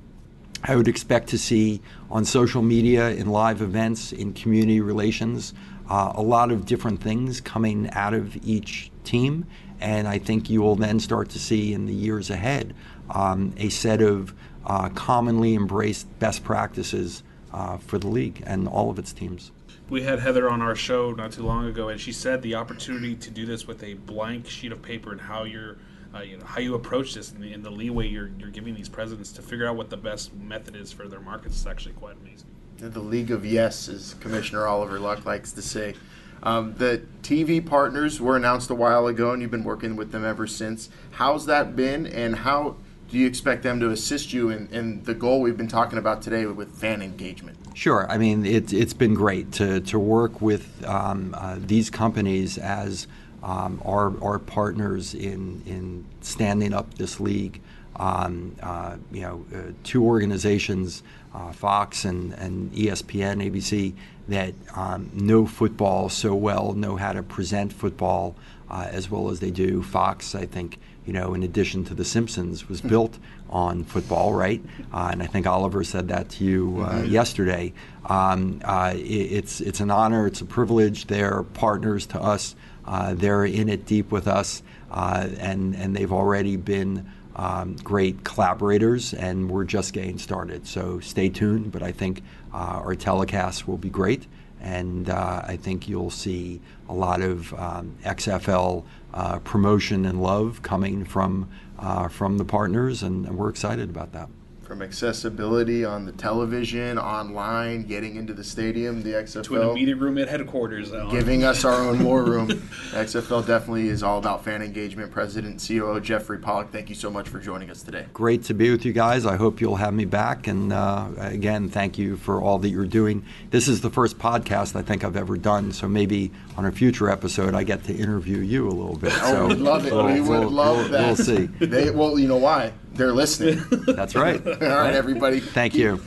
[0.64, 5.54] I would expect to see on social media, in live events, in community relations,
[5.90, 9.46] uh, a lot of different things coming out of each team.
[9.82, 12.74] And I think you will then start to see in the years ahead
[13.10, 14.34] um, a set of
[14.66, 19.52] uh, commonly embraced best practices uh, for the league and all of its teams
[19.90, 23.16] we had Heather on our show not too long ago, and she said the opportunity
[23.16, 25.78] to do this with a blank sheet of paper and how you're,
[26.14, 28.76] uh, you know, how you approach this and the, and the, leeway you're, you're giving
[28.76, 31.94] these presidents to figure out what the best method is for their markets is actually
[31.94, 32.48] quite amazing.
[32.78, 35.96] The League of Yes, as Commissioner Oliver Luck likes to say.
[36.44, 40.26] Um, the TV partners were announced a while ago, and you've been working with them
[40.26, 40.90] ever since.
[41.12, 42.76] How's that been, and how
[43.10, 46.22] do you expect them to assist you in, in the goal we've been talking about
[46.22, 47.58] today with fan engagement?
[47.74, 48.10] Sure.
[48.10, 53.08] I mean, it, it's been great to, to work with um, uh, these companies as
[53.44, 57.62] um, our, our partners in, in standing up this league.
[57.96, 61.04] Um, uh, you know, uh, two organizations,
[61.36, 63.94] uh, Fox and, and ESPN, ABC,
[64.30, 68.36] that um, know football so well, know how to present football
[68.70, 69.84] uh, as well as they do.
[69.84, 73.20] Fox, I think, you know, in addition to The Simpsons, was built
[73.50, 74.64] on football, right?
[74.92, 77.06] Uh, and I think Oliver said that to you uh, mm-hmm.
[77.06, 77.74] yesterday.
[78.06, 81.06] Um, uh, it, it's it's an honor, it's a privilege.
[81.06, 82.56] They're partners to us.
[82.86, 87.10] Uh, they're in it deep with us, uh, and and they've already been.
[87.36, 90.68] Um, great collaborators, and we're just getting started.
[90.68, 91.72] So stay tuned.
[91.72, 92.22] But I think
[92.54, 94.28] uh, our telecast will be great,
[94.62, 98.84] and uh, I think you'll see a lot of um, XFL
[99.16, 104.12] uh, promotion and love coming from uh, from the partners, and, and we're excited about
[104.12, 104.30] that
[104.74, 109.44] from accessibility on the television, online, getting into the stadium, the XFL.
[109.44, 110.92] To an meeting room at headquarters.
[110.92, 111.12] Alan.
[111.12, 112.48] Giving us our own war room.
[112.48, 115.12] XFL definitely is all about fan engagement.
[115.12, 118.08] President COO Jeffrey Pollack, thank you so much for joining us today.
[118.14, 119.28] Great to be with you guys.
[119.28, 120.48] I hope you'll have me back.
[120.48, 123.24] And uh, again, thank you for all that you're doing.
[123.52, 127.10] This is the first podcast I think I've ever done, so maybe on a future
[127.10, 129.12] episode I get to interview you a little bit.
[129.16, 129.94] Oh, so we'd love it.
[129.94, 131.08] We'll, we would we'll, love we'll, that.
[131.08, 131.50] We'll see.
[131.60, 132.74] They, well, you know why?
[132.94, 133.64] They're listening.
[133.88, 134.46] That's right.
[134.48, 135.40] All right, everybody.
[135.40, 136.00] Thank you.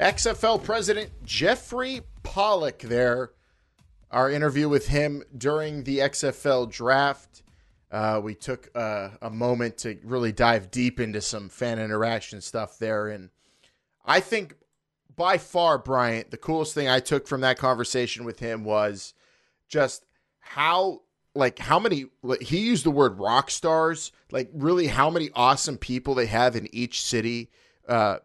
[0.00, 3.32] XFL President Jeffrey Pollack there.
[4.10, 7.42] Our interview with him during the XFL draft.
[7.90, 12.78] Uh, we took uh, a moment to really dive deep into some fan interaction stuff
[12.78, 13.08] there.
[13.08, 13.30] And
[14.04, 14.54] I think
[15.18, 19.12] by far, Bryant, the coolest thing I took from that conversation with him was
[19.68, 20.06] just
[20.38, 21.02] how
[21.34, 25.76] like how many like, he used the word rock stars like really how many awesome
[25.76, 27.50] people they have in each city
[27.86, 28.16] uh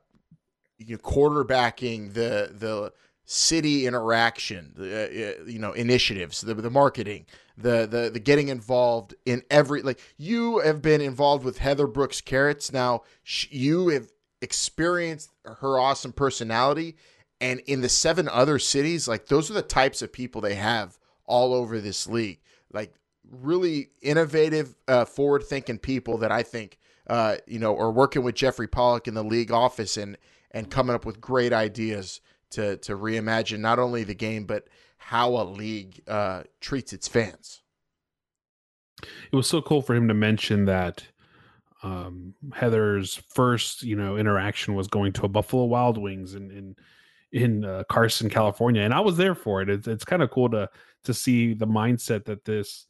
[0.78, 2.94] you know, quarterbacking the the
[3.26, 7.26] city interaction the uh, you know initiatives the, the marketing
[7.58, 12.20] the, the the getting involved in every like you have been involved with heather brooks
[12.22, 12.72] carrots.
[12.74, 14.08] Now sh- you have
[14.44, 16.96] experienced her awesome personality
[17.41, 21.00] and in the seven other cities like those are the types of people they have
[21.26, 22.39] all over this league
[22.72, 22.94] like
[23.32, 26.78] really innovative, uh, forward thinking people that I think,
[27.08, 30.18] uh, you know, are working with Jeffrey Pollack in the league office and,
[30.52, 32.22] and coming up with great ideas
[32.52, 34.68] to, to reimagine not only the game, but
[34.98, 37.62] how a league uh, treats its fans.
[39.02, 41.08] It was so cool for him to mention that
[41.84, 46.75] um, Heather's first, you know, interaction was going to a Buffalo Wild Wings in in,
[47.31, 49.69] in uh, Carson, California, and I was there for it.
[49.69, 50.69] It's, it's kind of cool to
[51.03, 52.88] to see the mindset that this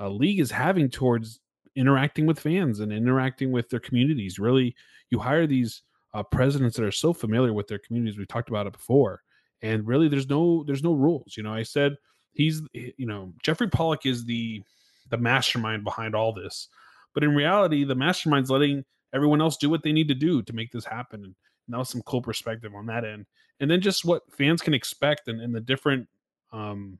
[0.00, 1.40] uh, league is having towards
[1.76, 4.38] interacting with fans and interacting with their communities.
[4.38, 4.74] Really,
[5.10, 5.82] you hire these
[6.14, 8.18] uh, presidents that are so familiar with their communities.
[8.18, 9.22] We talked about it before,
[9.60, 11.36] and really, there's no there's no rules.
[11.36, 11.96] You know, I said
[12.32, 14.62] he's you know Jeffrey Pollack is the
[15.10, 16.68] the mastermind behind all this,
[17.14, 20.52] but in reality, the mastermind's letting everyone else do what they need to do to
[20.52, 21.24] make this happen.
[21.24, 21.34] And,
[21.68, 23.26] that was some cool perspective on that end.
[23.60, 26.08] And then just what fans can expect and, and the different
[26.52, 26.98] um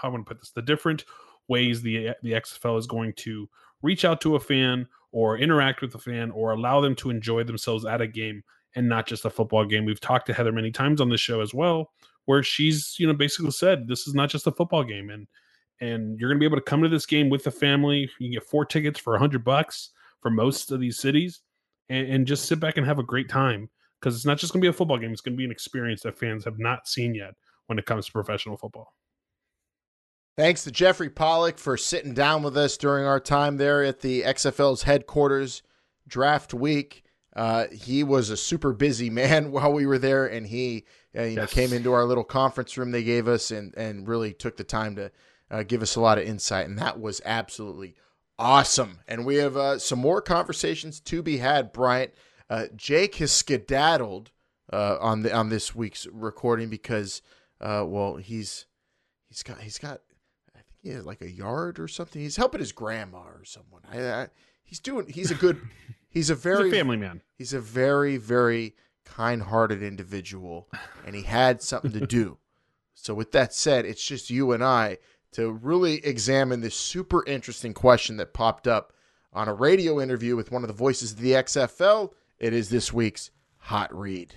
[0.00, 1.04] how I want to put this the different
[1.48, 3.48] ways the the XFL is going to
[3.82, 7.42] reach out to a fan or interact with a fan or allow them to enjoy
[7.42, 8.44] themselves at a game
[8.76, 9.84] and not just a football game.
[9.84, 11.90] We've talked to Heather many times on this show as well,
[12.26, 15.26] where she's you know basically said this is not just a football game and
[15.80, 18.08] and you're going to be able to come to this game with the family.
[18.18, 21.40] You can get four tickets for a hundred bucks for most of these cities,
[21.88, 23.68] and, and just sit back and have a great time
[24.00, 25.50] because it's not just going to be a football game; it's going to be an
[25.50, 27.34] experience that fans have not seen yet
[27.66, 28.94] when it comes to professional football.
[30.36, 34.22] Thanks to Jeffrey Pollack for sitting down with us during our time there at the
[34.22, 35.62] XFL's headquarters
[36.08, 37.04] draft week.
[37.36, 40.84] Uh, he was a super busy man while we were there, and he
[41.16, 44.32] uh, you know came into our little conference room they gave us and and really
[44.32, 45.10] took the time to
[45.50, 47.94] uh, give us a lot of insight, and that was absolutely
[48.38, 48.98] awesome.
[49.08, 51.72] And we have uh, some more conversations to be had.
[51.72, 52.12] Bryant,
[52.48, 54.30] uh, Jake has skedaddled
[54.72, 57.22] uh, on the on this week's recording because
[57.60, 58.66] uh, well he's
[59.28, 60.00] he's got he's got
[60.56, 62.20] I think he has like a yard or something.
[62.22, 63.82] He's helping his grandma or someone.
[63.90, 64.28] I, I,
[64.62, 65.06] he's doing.
[65.08, 65.60] He's a good.
[66.12, 67.22] He's a very He's a family man.
[67.38, 68.74] He's a very very
[69.04, 70.68] kind-hearted individual,
[71.06, 72.38] and he had something to do.
[72.94, 74.98] So with that said, it's just you and I
[75.32, 78.92] to really examine this super interesting question that popped up
[79.32, 82.12] on a radio interview with one of the voices of the XFL.
[82.38, 84.36] It is this week's hot read.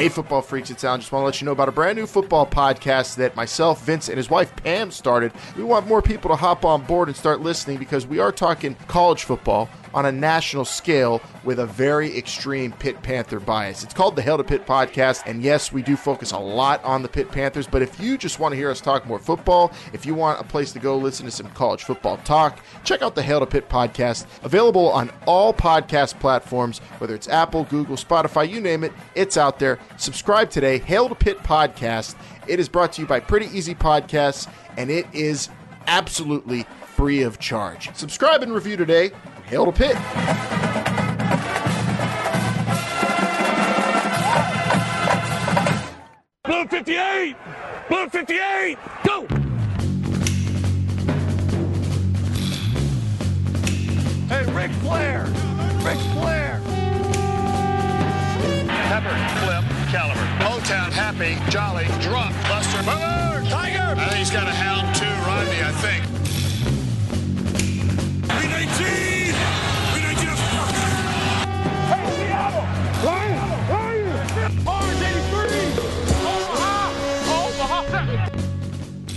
[0.00, 1.00] Hey, football freaks, it's Alan.
[1.00, 4.08] Just want to let you know about a brand new football podcast that myself, Vince,
[4.08, 5.30] and his wife Pam started.
[5.58, 8.76] We want more people to hop on board and start listening because we are talking
[8.88, 13.82] college football on a national scale with a very extreme Pitt Panther bias.
[13.82, 17.02] It's called the Hail to Pitt podcast, and yes, we do focus a lot on
[17.02, 17.66] the Pitt Panthers.
[17.66, 20.44] But if you just want to hear us talk more football, if you want a
[20.44, 23.68] place to go listen to some college football talk, check out the Hail to Pitt
[23.68, 29.36] podcast, available on all podcast platforms, whether it's Apple, Google, Spotify, you name it, it's
[29.36, 29.78] out there.
[29.96, 32.14] Subscribe today, Hail to Pitt podcast.
[32.46, 35.48] It is brought to you by Pretty Easy Podcasts, and it is
[35.86, 36.66] absolutely
[37.00, 37.88] free of charge.
[37.96, 39.10] Subscribe and review today.
[39.46, 39.96] Hail to Pitt.
[46.44, 47.36] Blue 58!
[47.88, 48.78] Blue 58!
[49.06, 49.26] Go!
[54.28, 55.24] Hey, Ric Flair!
[55.82, 56.60] Ric Flair!
[58.68, 60.20] Pepper, Flip, Caliber.
[60.44, 62.82] Motown, Happy, Jolly, Drunk, Buster,
[63.48, 63.98] Tiger!
[63.98, 66.29] I think he's got a hound too, Rodney, I think.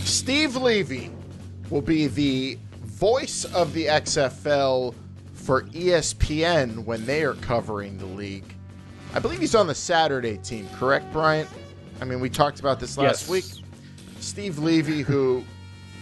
[0.06, 1.12] Steve Levy
[1.70, 4.94] will be the voice of the XFL
[5.34, 8.56] for ESPN when they are covering the league.
[9.14, 11.50] I believe he's on the Saturday team, correct, Bryant?
[12.02, 13.30] I mean, we talked about this last Yes.
[13.30, 13.66] week.
[14.20, 15.44] Steve Levy, who,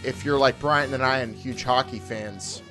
[0.04, 2.62] if you're like Bryant and I and huge hockey fans,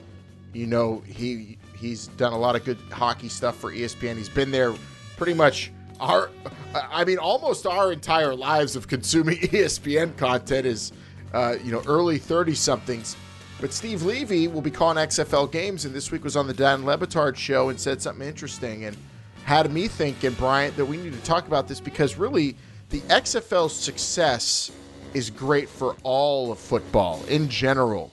[0.54, 4.18] you know he he's done a lot of good hockey stuff for ESPN.
[4.18, 4.74] He's been there
[5.18, 6.32] pretty much our,
[6.74, 10.92] I mean, almost our entire lives of consuming ESPN content is,
[11.34, 13.16] uh, you know, early thirty somethings.
[13.60, 16.84] But Steve Levy will be calling XFL games, and this week was on the Dan
[16.84, 18.98] Le Batard show and said something interesting and
[19.44, 22.56] had me thinking, Bryant, that we need to talk about this because really
[22.90, 24.72] the XFL's success
[25.14, 28.12] is great for all of football in general.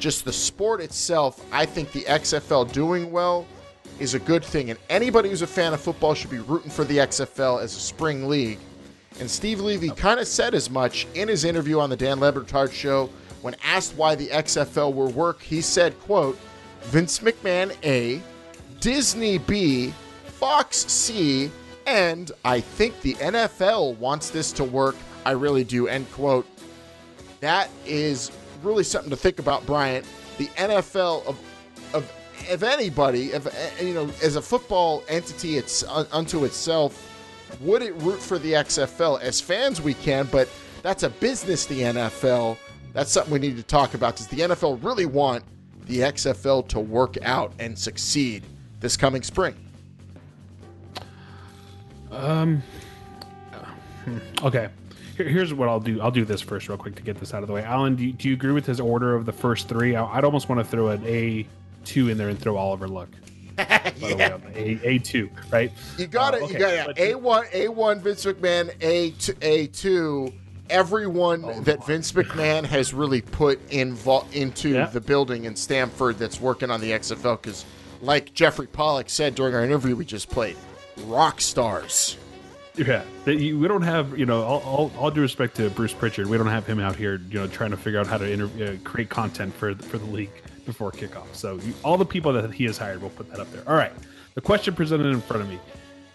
[0.00, 3.46] Just the sport itself, I think the XFL doing well
[3.98, 4.70] is a good thing.
[4.70, 7.80] And anybody who's a fan of football should be rooting for the XFL as a
[7.80, 8.58] spring league.
[9.20, 12.32] And Steve Levy kind of said as much in his interview on the Dan Le
[12.32, 13.10] Batard show
[13.42, 15.42] when asked why the XFL will work.
[15.42, 16.38] He said, quote,
[16.84, 18.22] Vince McMahon A,
[18.80, 19.92] Disney B,
[20.24, 21.50] Fox C,
[21.86, 24.96] and I think the NFL wants this to work.
[25.26, 26.46] I really do, end quote.
[27.40, 28.30] That is
[28.62, 30.06] really something to think about, Bryant.
[30.38, 31.38] The NFL of
[31.94, 32.10] of
[32.50, 33.40] of anybody, eh,
[33.82, 37.06] you know, as a football entity, it's un- unto itself.
[37.60, 39.80] Would it root for the XFL as fans?
[39.82, 40.48] We can, but
[40.82, 41.66] that's a business.
[41.66, 42.56] The NFL.
[42.92, 44.16] That's something we need to talk about.
[44.16, 45.44] Does the NFL really want
[45.86, 48.44] the XFL to work out and succeed
[48.80, 49.54] this coming spring?
[52.10, 52.62] Um.
[54.04, 54.68] hmm, Okay.
[55.20, 56.00] Here, here's what I'll do.
[56.00, 57.62] I'll do this first, real quick, to get this out of the way.
[57.62, 59.94] Alan, do you, do you agree with his order of the first three?
[59.94, 61.46] I, I'd almost want to throw an A
[61.84, 63.10] two in there and throw Oliver Luck.
[63.56, 65.70] By the way, A A two, right?
[65.98, 66.42] You got Uh, it.
[66.44, 66.98] okay, You got it.
[66.98, 68.72] A one, A one, Vince McMahon.
[68.80, 70.32] A two, A two.
[70.70, 74.86] Everyone Oh, that Vince McMahon has really put invo- into Yeah.
[74.86, 77.64] the building in Stamford that's working on the XFL, because
[78.00, 80.56] like Jeffrey Pollack said during our interview we just played,
[81.06, 82.16] rock stars.
[82.80, 86.38] Yeah, we don't have you know all, all, all due respect to Bruce Prichard, we
[86.38, 88.88] don't have him out here you know trying to figure out how to inter- uh,
[88.88, 90.30] create content for for the league
[90.64, 91.26] before kickoff.
[91.34, 93.62] So you, all the people that he has hired, we'll put that up there.
[93.68, 93.92] All right,
[94.32, 95.58] the question presented in front of me: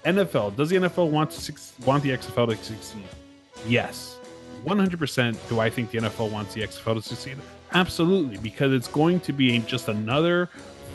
[0.05, 1.53] NFL does the NFL want to
[1.85, 3.03] want the XFL to succeed?
[3.67, 4.17] Yes,
[4.63, 5.37] one hundred percent.
[5.49, 7.37] Do I think the NFL wants the XFL to succeed?
[7.73, 10.49] Absolutely, because it's going to be just another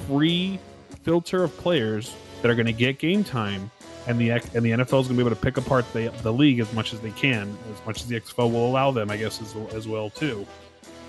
[0.09, 0.59] free
[1.05, 3.71] filter of players that are going to get game time
[4.07, 6.33] and the and the NFL is going to be able to pick apart the, the
[6.33, 9.17] league as much as they can, as much as the XFL will allow them, I
[9.17, 10.47] guess, as, as well too,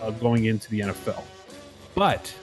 [0.01, 1.23] uh, going into the NFL.
[1.95, 2.33] But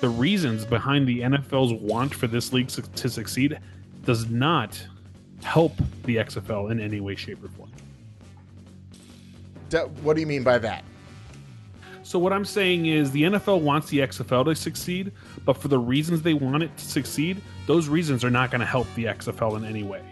[0.00, 3.58] the reasons behind the NFL's want for this league su- to succeed
[4.04, 4.82] does not
[5.42, 7.70] help the XFL in any way, shape, or form.
[10.02, 10.84] What do you mean by that?
[12.02, 15.12] So what I'm saying is the NFL wants the XFL to succeed,
[15.44, 18.66] but for the reasons they want it to succeed, those reasons are not going to
[18.66, 20.02] help the XFL in any way.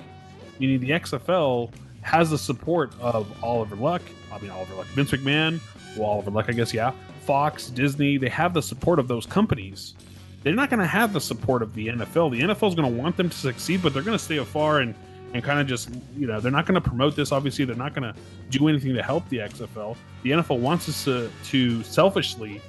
[0.58, 1.72] Meaning the XFL
[2.02, 5.60] has the support of Oliver Luck, I mean Oliver Luck, Vince McMahon,
[5.96, 6.92] well Oliver Luck, I guess, yeah,
[7.24, 8.18] Fox, Disney.
[8.18, 9.94] They have the support of those companies.
[10.42, 12.30] They're not going to have the support of the NFL.
[12.30, 14.80] The NFL is going to want them to succeed, but they're going to stay afar
[14.80, 14.94] and
[15.34, 17.32] and kind of just you know they're not going to promote this.
[17.32, 18.18] Obviously, they're not going to
[18.50, 19.96] do anything to help the XFL.
[20.22, 22.60] The NFL wants us to to selfishly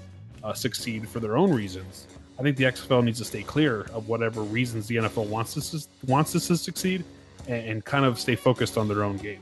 [0.44, 2.08] uh, succeed for their own reasons.
[2.38, 5.72] I think the XFL needs to stay clear of whatever reasons the NFL wants us
[5.72, 7.04] to, wants us to succeed,
[7.48, 9.42] and, and kind of stay focused on their own game.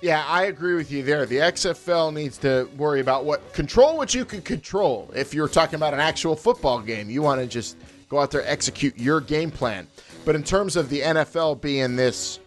[0.00, 1.26] Yeah, I agree with you there.
[1.26, 5.08] The XFL needs to worry about what control what you can control.
[5.14, 7.76] If you're talking about an actual football game, you want to just
[8.08, 9.86] go out there execute your game plan.
[10.24, 12.38] But in terms of the NFL being this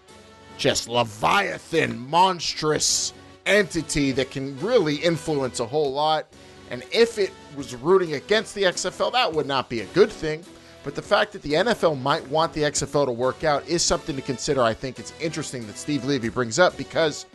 [0.57, 3.13] just leviathan, monstrous
[3.45, 6.28] entity that can really influence a whole lot,
[6.71, 10.43] and if it was rooting against the XFL, that would not be a good thing.
[10.84, 14.15] But the fact that the NFL might want the XFL to work out is something
[14.15, 14.61] to consider.
[14.61, 17.26] I think it's interesting that Steve Levy brings up because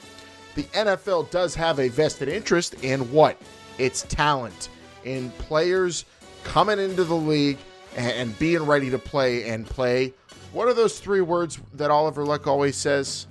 [0.55, 3.37] the NFL does have a vested interest in what?
[3.79, 4.69] Its talent,
[5.05, 6.05] in players
[6.45, 7.59] coming into the league
[7.97, 10.13] and, being ready to play and play.
[10.53, 13.29] What are those three words that Oliver Luck always says?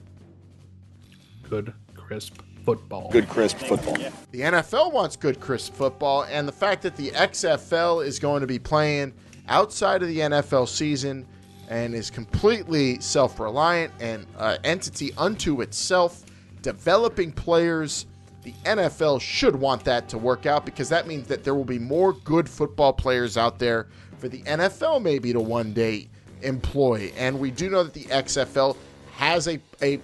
[1.50, 3.10] Good, crisp football.
[3.12, 3.98] Good, crisp football.
[4.32, 8.48] The NFL wants good, crisp football, and the fact that the XFL is going to
[8.48, 9.14] be playing
[9.50, 11.28] outside of the NFL season
[11.68, 16.26] and is completely self reliant and an entity unto itself,
[16.62, 18.06] developing players.
[18.44, 21.80] The NFL should want that to work out because that means that there will be
[21.80, 26.08] more good football players out there for the NFL maybe to one day
[26.42, 27.12] employ.
[27.18, 28.76] And we do know that the XFL
[29.14, 30.00] has a, a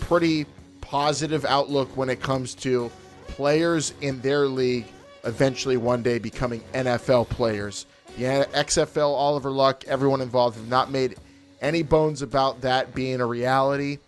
[0.00, 0.46] pretty
[0.80, 2.90] positive outlook when it comes to
[3.26, 4.86] players in their league
[5.24, 7.86] eventually one day becoming NFL players.
[8.16, 11.16] The XFL, Oliver Luck, everyone involved have not made
[11.60, 13.98] any bones about that being a reality.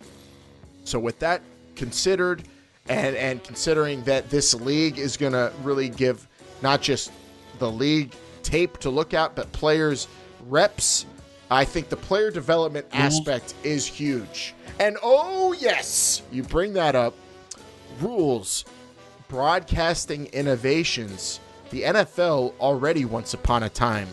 [0.83, 1.41] So, with that
[1.75, 2.43] considered,
[2.89, 6.27] and and considering that this league is going to really give
[6.61, 7.11] not just
[7.59, 8.13] the league
[8.43, 10.07] tape to look at, but players
[10.47, 11.05] reps,
[11.51, 14.55] I think the player development aspect is huge.
[14.79, 17.13] And oh yes, you bring that up.
[17.99, 18.63] Rules,
[19.27, 21.41] broadcasting innovations.
[21.69, 24.07] The NFL already once upon a time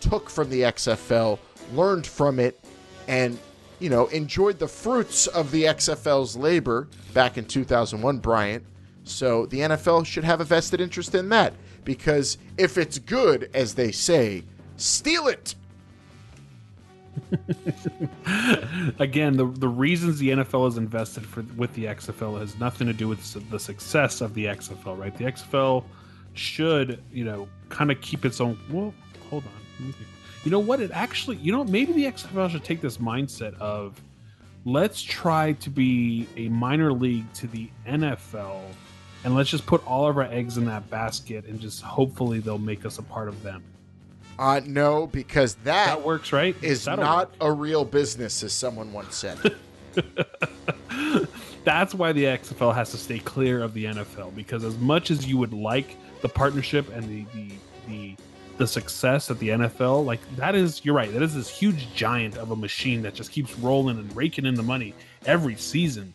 [0.00, 1.38] took from the XFL,
[1.74, 2.58] learned from it,
[3.06, 3.38] and
[3.78, 8.64] you know enjoyed the fruits of the XFL's labor back in 2001, Bryant.
[9.04, 11.52] So the NFL should have a vested interest in that
[11.84, 14.44] because if it's good, as they say,
[14.78, 15.54] steal it.
[18.98, 22.92] Again, the the reasons the NFL is invested for with the XFL has nothing to
[22.92, 25.16] do with the success of the XFL, right?
[25.16, 25.84] The XFL
[26.34, 28.58] should, you know, kind of keep its own.
[28.70, 28.94] Well,
[29.30, 29.94] hold on.
[30.44, 30.80] You know what?
[30.80, 34.00] It actually, you know, maybe the XFL should take this mindset of
[34.64, 38.62] let's try to be a minor league to the NFL
[39.24, 42.58] and let's just put all of our eggs in that basket and just hopefully they'll
[42.58, 43.62] make us a part of them.
[44.42, 46.56] Uh, no, because that, that works, right?
[46.62, 47.36] Is That'll not work.
[47.42, 49.38] a real business, as someone once said.
[51.64, 55.28] That's why the XFL has to stay clear of the NFL because as much as
[55.28, 57.54] you would like the partnership and the the
[57.86, 58.16] the,
[58.58, 62.36] the success at the NFL, like that is you're right, that is this huge giant
[62.36, 64.92] of a machine that just keeps rolling and raking in the money
[65.24, 66.14] every season.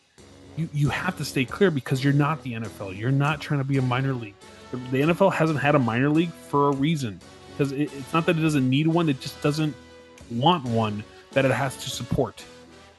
[0.58, 2.98] You you have to stay clear because you're not the NFL.
[2.98, 4.36] You're not trying to be a minor league.
[4.72, 7.22] The, the NFL hasn't had a minor league for a reason
[7.58, 9.76] because it, it's not that it doesn't need one; it just doesn't
[10.30, 12.44] want one that it has to support.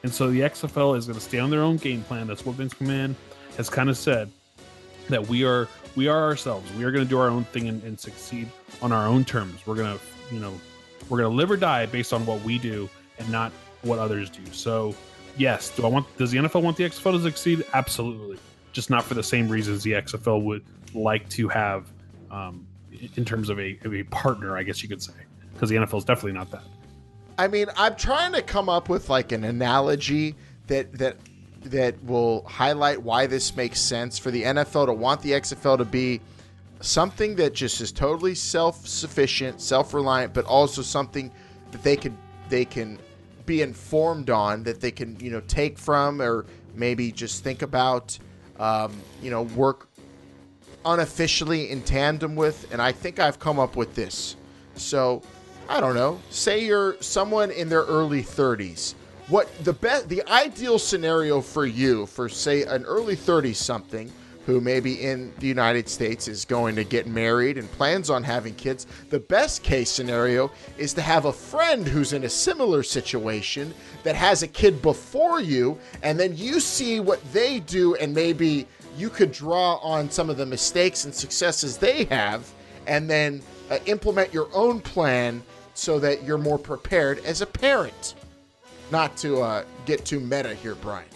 [0.03, 2.27] And so the XFL is going to stay on their own game plan.
[2.27, 3.15] That's what Vince McMahon
[3.57, 4.31] has kind of said
[5.09, 6.71] that we are we are ourselves.
[6.73, 8.49] We are going to do our own thing and, and succeed
[8.81, 9.65] on our own terms.
[9.65, 10.53] We're going to you know
[11.09, 13.51] we're going to live or die based on what we do and not
[13.81, 14.45] what others do.
[14.51, 14.95] So
[15.37, 17.65] yes, do I want does the NFL want the XFL to succeed?
[17.73, 18.37] Absolutely,
[18.71, 21.87] just not for the same reasons the XFL would like to have
[22.31, 22.65] um,
[23.15, 25.13] in terms of a, of a partner, I guess you could say,
[25.53, 26.63] because the NFL is definitely not that.
[27.37, 30.35] I mean, I'm trying to come up with like an analogy
[30.67, 31.17] that that
[31.63, 35.85] that will highlight why this makes sense for the NFL to want the XFL to
[35.85, 36.21] be
[36.81, 41.31] something that just is totally self-sufficient, self-reliant, but also something
[41.71, 42.15] that they could
[42.49, 42.99] they can
[43.45, 48.17] be informed on, that they can you know take from, or maybe just think about,
[48.59, 49.88] um, you know, work
[50.85, 52.71] unofficially in tandem with.
[52.71, 54.35] And I think I've come up with this.
[54.75, 55.21] So
[55.67, 56.19] I don't know.
[56.29, 58.95] Say you're someone in their early 30s.
[59.27, 64.11] What the best, the ideal scenario for you, for say an early 30 something
[64.47, 68.55] who maybe in the United States is going to get married and plans on having
[68.55, 73.71] kids, the best case scenario is to have a friend who's in a similar situation
[74.01, 78.65] that has a kid before you, and then you see what they do, and maybe
[78.99, 82.49] you could draw on some of the mistakes and successes they have,
[82.85, 85.41] and then uh, implement your own plan
[85.73, 88.15] so that you're more prepared as a parent.
[88.91, 91.07] Not to uh, get too meta here, Bryant.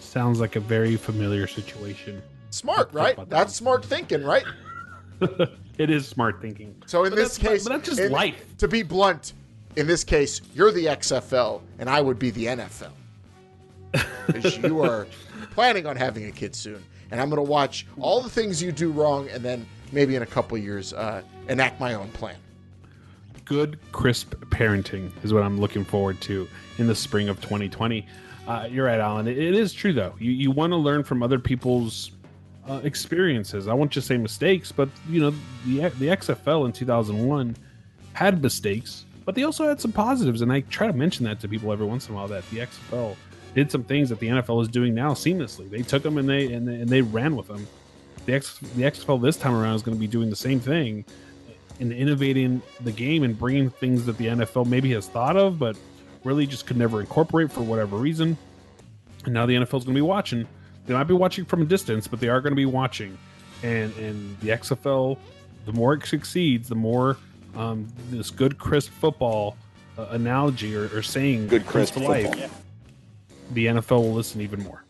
[0.00, 2.22] Sounds like a very familiar situation.
[2.48, 3.18] Smart, right?
[3.28, 4.44] That's smart thinking, right?
[5.78, 6.74] it is smart thinking.
[6.86, 8.56] So in But this case, but that's just in- life.
[8.58, 9.34] To be blunt,
[9.74, 12.92] in this case, you're the XFL, and I would be the NFL.
[14.26, 15.06] Because you are
[15.52, 18.72] planning on having a kid soon, and I'm going to watch all the things you
[18.72, 22.36] do wrong, and then maybe in a couple years uh, enact my own plan.
[23.44, 26.48] Good, crisp parenting is what I'm looking forward to
[26.78, 28.04] in the spring of 2020.
[28.46, 29.26] Uh, you're right, Alan.
[29.26, 30.14] It, is true, though.
[30.18, 32.10] You, you want to learn from other people's
[32.68, 33.68] uh, experiences.
[33.68, 35.30] I won't just say mistakes, but you know,
[35.64, 37.56] the the XFL in 2001
[38.12, 41.48] had mistakes, but they also had some positives, and I try to mention that to
[41.48, 42.28] people every once in a while.
[42.28, 43.16] That the XFL
[43.56, 45.68] did some things that the NFL is doing now seamlessly.
[45.68, 47.66] They took them and they and they, and they ran with them.
[48.26, 51.04] The X the XFL this time around is going to be doing the same thing
[51.80, 55.76] in innovating the game and bringing things that the NFL maybe has thought of, but
[56.22, 58.36] really just could never incorporate for whatever reason.
[59.24, 60.46] And now the NFL is going to be watching.
[60.84, 63.16] They might be watching from a distance, but they are going to be watching.
[63.62, 65.16] And and the XFL
[65.64, 67.16] the more it succeeds, the more
[67.56, 69.56] um, this good crisp football
[69.98, 72.50] uh, analogy or, or saying Good crisp life, football.
[73.52, 74.84] The NFL will listen even more.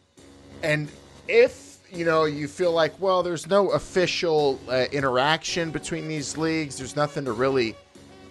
[0.62, 0.88] And
[1.28, 6.78] if you know you feel like, well, there's no official uh, interaction between these leagues,
[6.78, 7.76] there's nothing to really,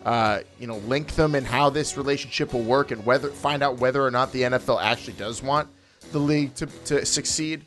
[0.05, 3.77] uh, you know, link them and how this relationship will work, and whether find out
[3.77, 5.67] whether or not the NFL actually does want
[6.11, 7.63] the league to, to succeed.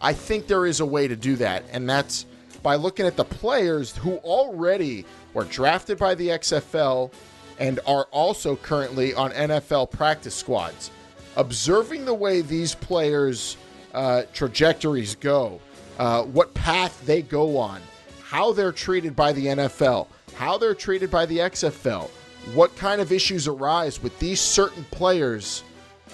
[0.00, 2.26] I think there is a way to do that, and that's
[2.62, 5.04] by looking at the players who already
[5.34, 7.12] were drafted by the XFL
[7.58, 10.90] and are also currently on NFL practice squads.
[11.36, 13.56] Observing the way these players'
[13.94, 15.60] uh, trajectories go,
[15.98, 17.80] uh, what path they go on,
[18.22, 22.08] how they're treated by the NFL, how they're treated by the XFL,
[22.54, 25.62] what kind of issues arise with these certain players,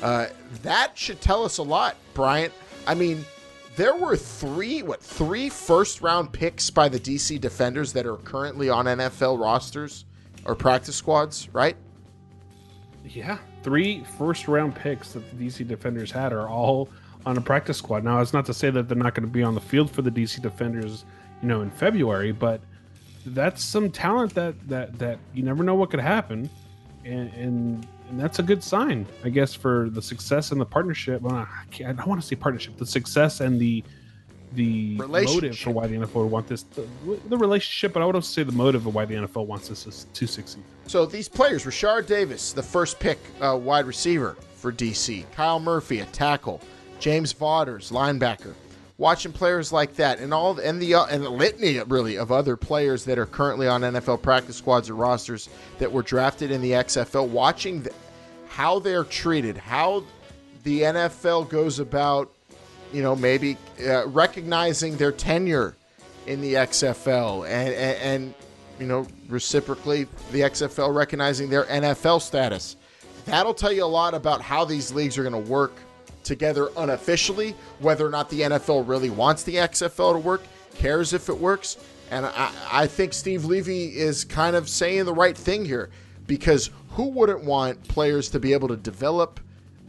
[0.02, 0.26] uh,
[0.62, 2.52] that should tell us a lot, Bryant.
[2.86, 3.24] I mean,
[3.76, 8.68] there were three, what, three first round picks by the DC Defenders that are currently
[8.68, 10.04] on NFL rosters
[10.44, 11.76] or practice squads, right?
[13.04, 16.88] Yeah, three first round picks that the DC Defenders had are all
[17.26, 18.04] on a practice squad.
[18.04, 20.02] Now, it's not to say that they're not going to be on the field for
[20.02, 21.04] the DC Defenders,
[21.42, 22.60] you know, in February, but
[23.26, 26.48] that's some talent that that that you never know what could happen,
[27.04, 31.22] and and, and that's a good sign, I guess, for the success and the partnership.
[31.22, 33.82] Well, I, I want to say partnership, the success and the
[34.56, 36.86] the motive for why the NFL would want this, the,
[37.28, 39.86] the relationship, but I would also say the motive of why the NFL wants this
[39.86, 40.64] is to succeed.
[40.86, 46.00] So these players, Rashard Davis, the first pick uh, wide receiver for DC, Kyle Murphy,
[46.00, 46.60] a tackle,
[46.98, 48.54] James Vaughters, linebacker.
[48.98, 52.56] Watching players like that, and all, and the uh, and the litany really of other
[52.56, 56.70] players that are currently on NFL practice squads or rosters that were drafted in the
[56.70, 57.28] XFL.
[57.28, 57.92] Watching the,
[58.48, 60.02] how they're treated, how
[60.62, 62.32] the NFL goes about,
[62.92, 63.56] you know, maybe
[63.86, 65.74] uh, recognizing their tenure
[66.26, 68.34] in the XFL and, and, and
[68.80, 72.76] you know reciprocally the XFL recognizing their NFL status.
[73.24, 75.72] That'll tell you a lot about how these leagues are going to work
[76.22, 80.42] together unofficially, whether or not the NFL really wants the XFL to work,
[80.74, 81.76] cares if it works.
[82.10, 85.90] And I, I think Steve Levy is kind of saying the right thing here
[86.26, 89.40] because who wouldn't want players to be able to develop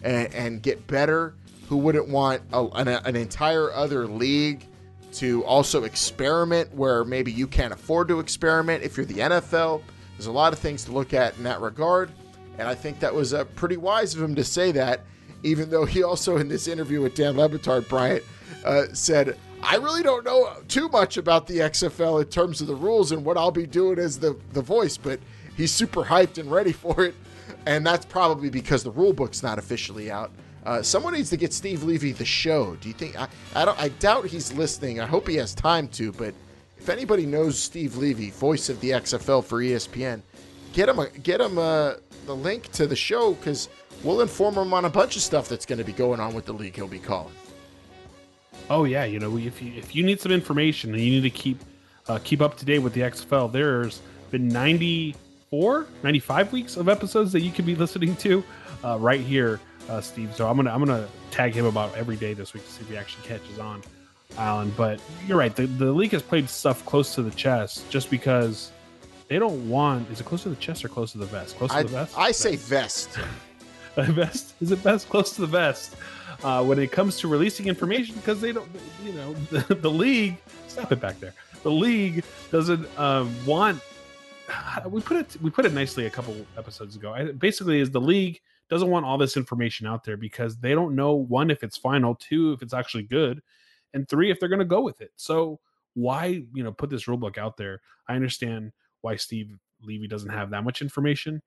[0.03, 1.33] and, and get better?
[1.67, 4.65] Who wouldn't want a, an, an entire other league
[5.13, 9.81] to also experiment where maybe you can't afford to experiment if you're the NFL?
[10.11, 12.11] There's a lot of things to look at in that regard.
[12.57, 15.01] And I think that was uh, pretty wise of him to say that,
[15.43, 18.23] even though he also, in this interview with Dan Le Batard, Bryant,
[18.65, 22.75] uh, said, I really don't know too much about the XFL in terms of the
[22.75, 25.19] rules and what I'll be doing as the, the voice, but
[25.55, 27.15] he's super hyped and ready for it.
[27.65, 30.31] And that's probably because the rule book's not officially out.
[30.67, 32.75] Uh, someone needs to get Steve Levy the show.
[32.75, 33.17] Do you think?
[33.17, 33.79] I, I don't.
[33.79, 34.99] I doubt he's listening.
[34.99, 36.11] I hope he has time to.
[36.11, 36.33] But
[36.77, 40.21] if anybody knows Steve Levy, voice of the XFL for ESPN,
[40.73, 41.93] get him a, get him uh
[42.25, 43.69] the link to the show because
[44.03, 46.45] we'll inform him on a bunch of stuff that's going to be going on with
[46.45, 46.75] the league.
[46.75, 47.33] He'll be calling.
[48.69, 51.29] Oh yeah, you know if you if you need some information and you need to
[51.29, 51.61] keep
[52.09, 57.31] uh, keep up to date with the XFL, there's been 94, 95 weeks of episodes
[57.31, 58.43] that you can be listening to
[58.83, 60.35] uh, right here, uh, Steve.
[60.35, 62.89] So I'm gonna I'm gonna tag him about every day this week to see if
[62.89, 63.81] he actually catches on,
[64.37, 64.73] Alan.
[64.77, 68.71] But you're right, the the league has played stuff close to the chest just because
[69.27, 70.09] they don't want.
[70.09, 71.57] Is it close to the chest or close to the vest?
[71.57, 72.17] Close to I, the vest.
[72.17, 73.17] I say vest.
[74.05, 75.95] vest is it best close to the vest
[76.43, 78.69] uh, when it comes to releasing information because they don't
[79.03, 80.37] you know the, the league
[80.67, 81.33] stop it back there
[81.63, 83.81] the league doesn't um, want
[84.87, 88.01] we put it we put it nicely a couple episodes ago I, basically is the
[88.01, 91.77] league doesn't want all this information out there because they don't know one if it's
[91.77, 93.41] final two if it's actually good
[93.93, 95.59] and three if they're going to go with it so
[95.93, 98.71] why you know put this rule book out there i understand
[99.01, 101.41] why steve levy doesn't have that much information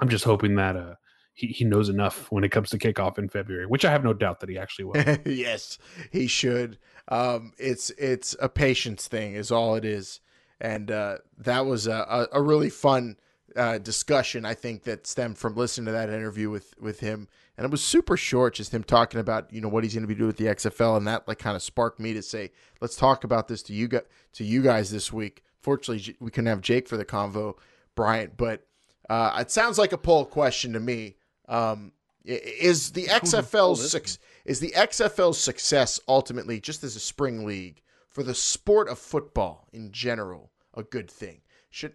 [0.00, 0.94] i'm just hoping that uh
[1.38, 4.12] he, he knows enough when it comes to kickoff in February, which I have no
[4.12, 5.16] doubt that he actually will.
[5.24, 5.78] yes,
[6.10, 6.78] he should.
[7.06, 10.18] Um, it's it's a patience thing, is all it is,
[10.60, 13.18] and uh, that was a, a, a really fun
[13.58, 14.44] uh, discussion.
[14.44, 17.82] I think that stemmed from listening to that interview with with him, and it was
[17.82, 20.36] super short, just him talking about you know what he's going to be doing with
[20.36, 23.62] the XFL, and that like kind of sparked me to say, let's talk about this
[23.64, 24.04] to you guys
[24.34, 25.42] to you guys this week.
[25.60, 27.54] Fortunately, we couldn't have Jake for the convo,
[27.94, 28.64] Bryant, but
[29.10, 31.16] uh, it sounds like a poll question to me.
[31.48, 31.92] Um,
[32.24, 38.22] is the XFL's suc- is the XFL's success ultimately just as a spring league for
[38.22, 41.40] the sport of football in general a good thing?
[41.70, 41.94] Should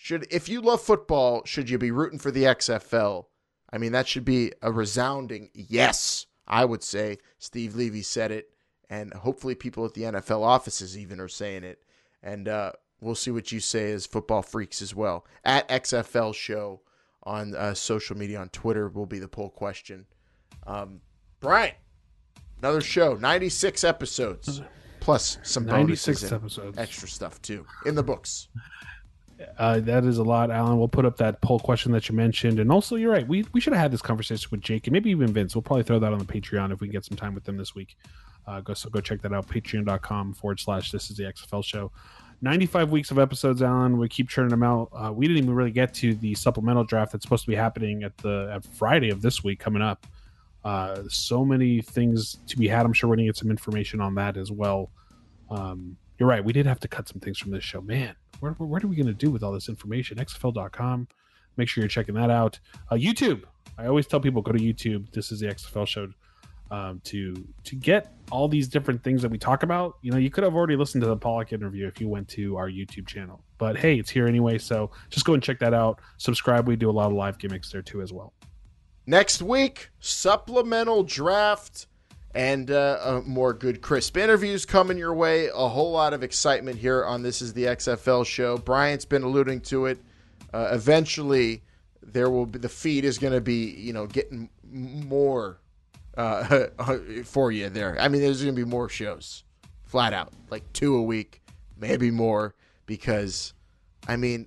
[0.00, 3.24] should if you love football, should you be rooting for the XFL?
[3.72, 6.26] I mean, that should be a resounding yes.
[6.46, 8.48] I would say Steve Levy said it,
[8.88, 11.82] and hopefully people at the NFL offices even are saying it.
[12.22, 15.26] And uh, we'll see what you say as football freaks as well.
[15.44, 16.80] At XFL Show
[17.24, 20.06] on uh, social media on Twitter will be the poll question.
[20.64, 21.00] Um,
[21.40, 21.74] Brian,
[22.60, 24.62] another show, 96 episodes,
[25.00, 26.78] plus some 96 bonuses episodes.
[26.78, 28.46] extra stuff too in the books.
[29.56, 30.78] Uh, that is a lot, Alan.
[30.78, 33.26] We'll put up that poll question that you mentioned, and also you're right.
[33.26, 35.54] We we should have had this conversation with Jake and maybe even Vince.
[35.54, 37.56] We'll probably throw that on the Patreon if we can get some time with them
[37.56, 37.96] this week.
[38.46, 39.46] Uh, go so go check that out.
[39.48, 41.92] Patreon.com forward slash This is the XFL show.
[42.40, 43.98] 95 weeks of episodes, Alan.
[43.98, 44.90] We keep churning them out.
[44.92, 48.04] Uh, we didn't even really get to the supplemental draft that's supposed to be happening
[48.04, 50.06] at the at Friday of this week coming up.
[50.64, 52.86] Uh, so many things to be had.
[52.86, 54.90] I'm sure we're gonna get some information on that as well.
[55.50, 56.44] Um, you're right.
[56.44, 58.14] We did have to cut some things from this show, man.
[58.40, 60.18] What, what are we going to do with all this information?
[60.18, 61.08] XFL.com.
[61.56, 62.58] Make sure you're checking that out.
[62.90, 63.44] Uh, YouTube.
[63.76, 65.10] I always tell people go to YouTube.
[65.12, 66.08] This is the XFL show
[66.70, 67.34] um, to
[67.64, 69.96] to get all these different things that we talk about.
[70.02, 72.56] You know, you could have already listened to the Pollack interview if you went to
[72.56, 73.42] our YouTube channel.
[73.58, 76.00] But hey, it's here anyway, so just go and check that out.
[76.18, 76.68] Subscribe.
[76.68, 78.32] We do a lot of live gimmicks there too as well.
[79.06, 81.86] Next week, supplemental draft
[82.38, 85.48] and uh, uh, more good, crisp interviews coming your way.
[85.48, 88.56] A whole lot of excitement here on This is the XFL show.
[88.56, 89.98] Bryant's been alluding to it.
[90.54, 91.64] Uh, eventually,
[92.00, 95.58] there will be the feed is going to be, you know, getting more
[96.16, 96.66] uh,
[97.24, 98.00] for you there.
[98.00, 99.42] I mean, there's going to be more shows,
[99.82, 101.42] flat out, like two a week,
[101.76, 102.54] maybe more,
[102.86, 103.52] because,
[104.06, 104.46] I mean,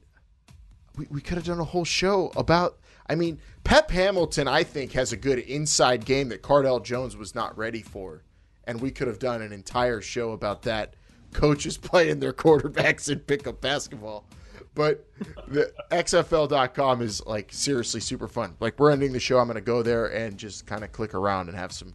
[0.95, 2.79] we, we could have done a whole show about.
[3.11, 7.35] I mean, Pep Hamilton, I think, has a good inside game that Cardale Jones was
[7.35, 8.23] not ready for.
[8.63, 10.95] And we could have done an entire show about that.
[11.33, 14.23] Coaches playing their quarterbacks in pickup basketball.
[14.75, 15.05] But
[15.49, 18.55] the XFL.com is like seriously super fun.
[18.61, 19.39] Like we're ending the show.
[19.39, 21.93] I'm gonna go there and just kind of click around and have some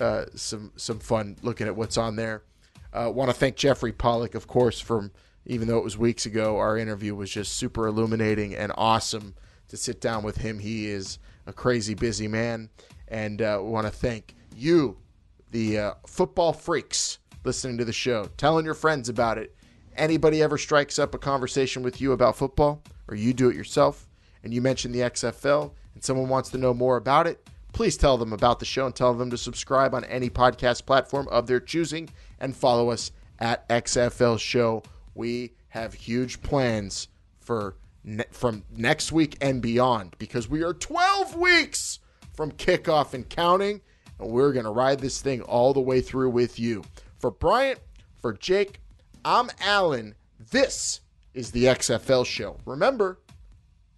[0.00, 2.44] uh, some some fun looking at what's on there.
[2.94, 5.10] Uh, Want to thank Jeffrey Pollack, of course, from
[5.44, 6.56] even though it was weeks ago.
[6.56, 9.34] Our interview was just super illuminating and awesome
[9.68, 10.58] to sit down with him.
[10.58, 12.70] He is a crazy busy man,
[13.08, 14.96] and uh, want to thank you,
[15.50, 19.54] the uh, football freaks, listening to the show, telling your friends about it.
[19.96, 24.06] Anybody ever strikes up a conversation with you about football, or you do it yourself,
[24.42, 28.18] and you mention the XFL, and someone wants to know more about it, please tell
[28.18, 31.60] them about the show and tell them to subscribe on any podcast platform of their
[31.60, 32.08] choosing
[32.40, 34.82] and follow us at XFL Show.
[35.14, 37.08] We have huge plans
[37.40, 37.76] for
[38.08, 42.00] ne- from next week and beyond because we are 12 weeks
[42.32, 43.80] from kickoff and counting,
[44.18, 46.82] and we're going to ride this thing all the way through with you.
[47.18, 47.80] For Bryant,
[48.16, 48.80] for Jake,
[49.24, 50.14] I'm Alan.
[50.50, 51.00] This
[51.34, 52.58] is the XFL show.
[52.64, 53.18] Remember,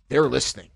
[0.08, 0.70] they're listening.